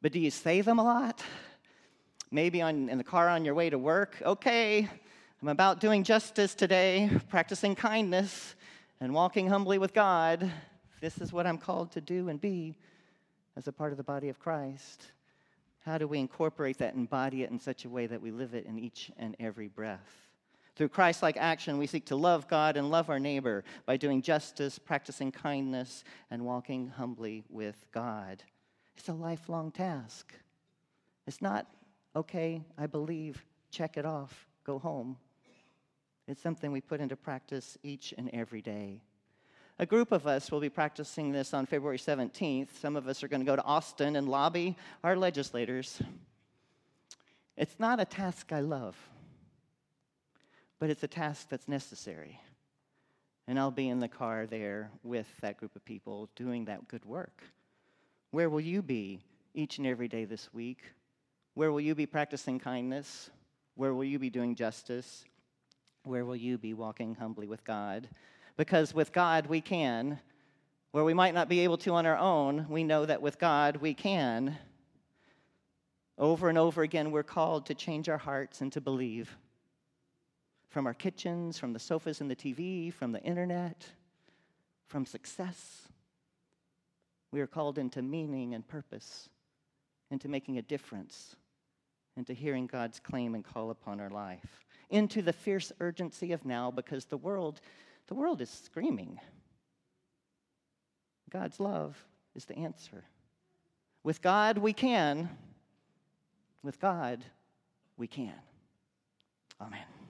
But 0.00 0.12
do 0.12 0.20
you 0.20 0.30
say 0.30 0.60
them 0.60 0.78
a 0.78 0.84
lot? 0.84 1.24
Maybe 2.30 2.62
on, 2.62 2.88
in 2.88 2.98
the 2.98 3.04
car 3.04 3.28
on 3.28 3.44
your 3.44 3.54
way 3.54 3.68
to 3.68 3.78
work. 3.78 4.16
Okay, 4.24 4.88
I'm 5.42 5.48
about 5.48 5.80
doing 5.80 6.04
justice 6.04 6.54
today, 6.54 7.10
practicing 7.28 7.74
kindness, 7.74 8.54
and 9.00 9.12
walking 9.12 9.48
humbly 9.48 9.78
with 9.78 9.92
God. 9.92 10.52
This 11.04 11.18
is 11.18 11.34
what 11.34 11.46
I'm 11.46 11.58
called 11.58 11.92
to 11.92 12.00
do 12.00 12.30
and 12.30 12.40
be 12.40 12.78
as 13.56 13.68
a 13.68 13.72
part 13.72 13.92
of 13.92 13.98
the 13.98 14.02
body 14.02 14.30
of 14.30 14.38
Christ. 14.38 15.12
How 15.84 15.98
do 15.98 16.08
we 16.08 16.18
incorporate 16.18 16.78
that 16.78 16.94
embody 16.94 17.42
it 17.42 17.50
in 17.50 17.58
such 17.58 17.84
a 17.84 17.90
way 17.90 18.06
that 18.06 18.22
we 18.22 18.30
live 18.30 18.54
it 18.54 18.64
in 18.64 18.78
each 18.78 19.10
and 19.18 19.36
every 19.38 19.68
breath? 19.68 20.30
Through 20.76 20.88
Christ 20.88 21.22
like 21.22 21.36
action, 21.36 21.76
we 21.76 21.86
seek 21.86 22.06
to 22.06 22.16
love 22.16 22.48
God 22.48 22.78
and 22.78 22.90
love 22.90 23.10
our 23.10 23.18
neighbor 23.18 23.64
by 23.84 23.98
doing 23.98 24.22
justice, 24.22 24.78
practicing 24.78 25.30
kindness, 25.30 26.04
and 26.30 26.46
walking 26.46 26.88
humbly 26.88 27.44
with 27.50 27.84
God. 27.92 28.42
It's 28.96 29.10
a 29.10 29.12
lifelong 29.12 29.72
task. 29.72 30.32
It's 31.26 31.42
not, 31.42 31.66
okay, 32.16 32.62
I 32.78 32.86
believe 32.86 33.44
check 33.70 33.98
it 33.98 34.06
off, 34.06 34.48
go 34.64 34.78
home. 34.78 35.18
It's 36.26 36.40
something 36.40 36.72
we 36.72 36.80
put 36.80 37.02
into 37.02 37.14
practice 37.14 37.76
each 37.82 38.14
and 38.16 38.30
every 38.32 38.62
day. 38.62 39.02
A 39.78 39.86
group 39.86 40.12
of 40.12 40.26
us 40.26 40.52
will 40.52 40.60
be 40.60 40.68
practicing 40.68 41.32
this 41.32 41.52
on 41.52 41.66
February 41.66 41.98
17th. 41.98 42.68
Some 42.80 42.94
of 42.94 43.08
us 43.08 43.24
are 43.24 43.28
going 43.28 43.40
to 43.40 43.46
go 43.46 43.56
to 43.56 43.64
Austin 43.64 44.14
and 44.14 44.28
lobby 44.28 44.76
our 45.02 45.16
legislators. 45.16 46.00
It's 47.56 47.80
not 47.80 47.98
a 47.98 48.04
task 48.04 48.52
I 48.52 48.60
love, 48.60 48.96
but 50.78 50.90
it's 50.90 51.02
a 51.02 51.08
task 51.08 51.48
that's 51.48 51.66
necessary. 51.66 52.40
And 53.48 53.58
I'll 53.58 53.72
be 53.72 53.88
in 53.88 53.98
the 53.98 54.08
car 54.08 54.46
there 54.46 54.92
with 55.02 55.26
that 55.40 55.58
group 55.58 55.74
of 55.74 55.84
people 55.84 56.30
doing 56.36 56.66
that 56.66 56.86
good 56.86 57.04
work. 57.04 57.42
Where 58.30 58.48
will 58.48 58.60
you 58.60 58.80
be 58.80 59.22
each 59.54 59.78
and 59.78 59.86
every 59.88 60.06
day 60.08 60.24
this 60.24 60.54
week? 60.54 60.82
Where 61.54 61.72
will 61.72 61.80
you 61.80 61.96
be 61.96 62.06
practicing 62.06 62.60
kindness? 62.60 63.28
Where 63.74 63.92
will 63.92 64.04
you 64.04 64.20
be 64.20 64.30
doing 64.30 64.54
justice? 64.54 65.24
Where 66.04 66.24
will 66.24 66.36
you 66.36 66.58
be 66.58 66.74
walking 66.74 67.16
humbly 67.16 67.48
with 67.48 67.64
God? 67.64 68.08
Because 68.56 68.94
with 68.94 69.12
God 69.12 69.46
we 69.46 69.60
can. 69.60 70.20
Where 70.92 71.04
we 71.04 71.14
might 71.14 71.34
not 71.34 71.48
be 71.48 71.60
able 71.60 71.78
to 71.78 71.92
on 71.94 72.06
our 72.06 72.16
own, 72.16 72.66
we 72.68 72.84
know 72.84 73.04
that 73.04 73.20
with 73.20 73.38
God 73.38 73.78
we 73.78 73.94
can. 73.94 74.56
Over 76.16 76.48
and 76.48 76.56
over 76.56 76.82
again, 76.82 77.10
we're 77.10 77.24
called 77.24 77.66
to 77.66 77.74
change 77.74 78.08
our 78.08 78.18
hearts 78.18 78.60
and 78.60 78.72
to 78.72 78.80
believe. 78.80 79.36
From 80.68 80.86
our 80.86 80.94
kitchens, 80.94 81.58
from 81.58 81.72
the 81.72 81.80
sofas 81.80 82.20
and 82.20 82.30
the 82.30 82.36
TV, 82.36 82.92
from 82.92 83.10
the 83.10 83.22
internet, 83.22 83.86
from 84.86 85.04
success. 85.04 85.88
We 87.32 87.40
are 87.40 87.48
called 87.48 87.78
into 87.78 88.00
meaning 88.00 88.54
and 88.54 88.66
purpose, 88.66 89.28
into 90.12 90.28
making 90.28 90.58
a 90.58 90.62
difference, 90.62 91.34
into 92.16 92.32
hearing 92.32 92.68
God's 92.68 93.00
claim 93.00 93.34
and 93.34 93.44
call 93.44 93.70
upon 93.70 94.00
our 94.00 94.10
life, 94.10 94.64
into 94.90 95.20
the 95.20 95.32
fierce 95.32 95.72
urgency 95.80 96.30
of 96.30 96.44
now 96.44 96.70
because 96.70 97.06
the 97.06 97.16
world, 97.16 97.60
the 98.06 98.14
world 98.14 98.40
is 98.40 98.50
screaming. 98.50 99.18
God's 101.30 101.58
love 101.58 101.96
is 102.34 102.44
the 102.44 102.56
answer. 102.56 103.04
With 104.02 104.22
God, 104.22 104.58
we 104.58 104.72
can. 104.72 105.28
With 106.62 106.80
God, 106.80 107.24
we 107.96 108.06
can. 108.06 108.34
Amen. 109.60 110.03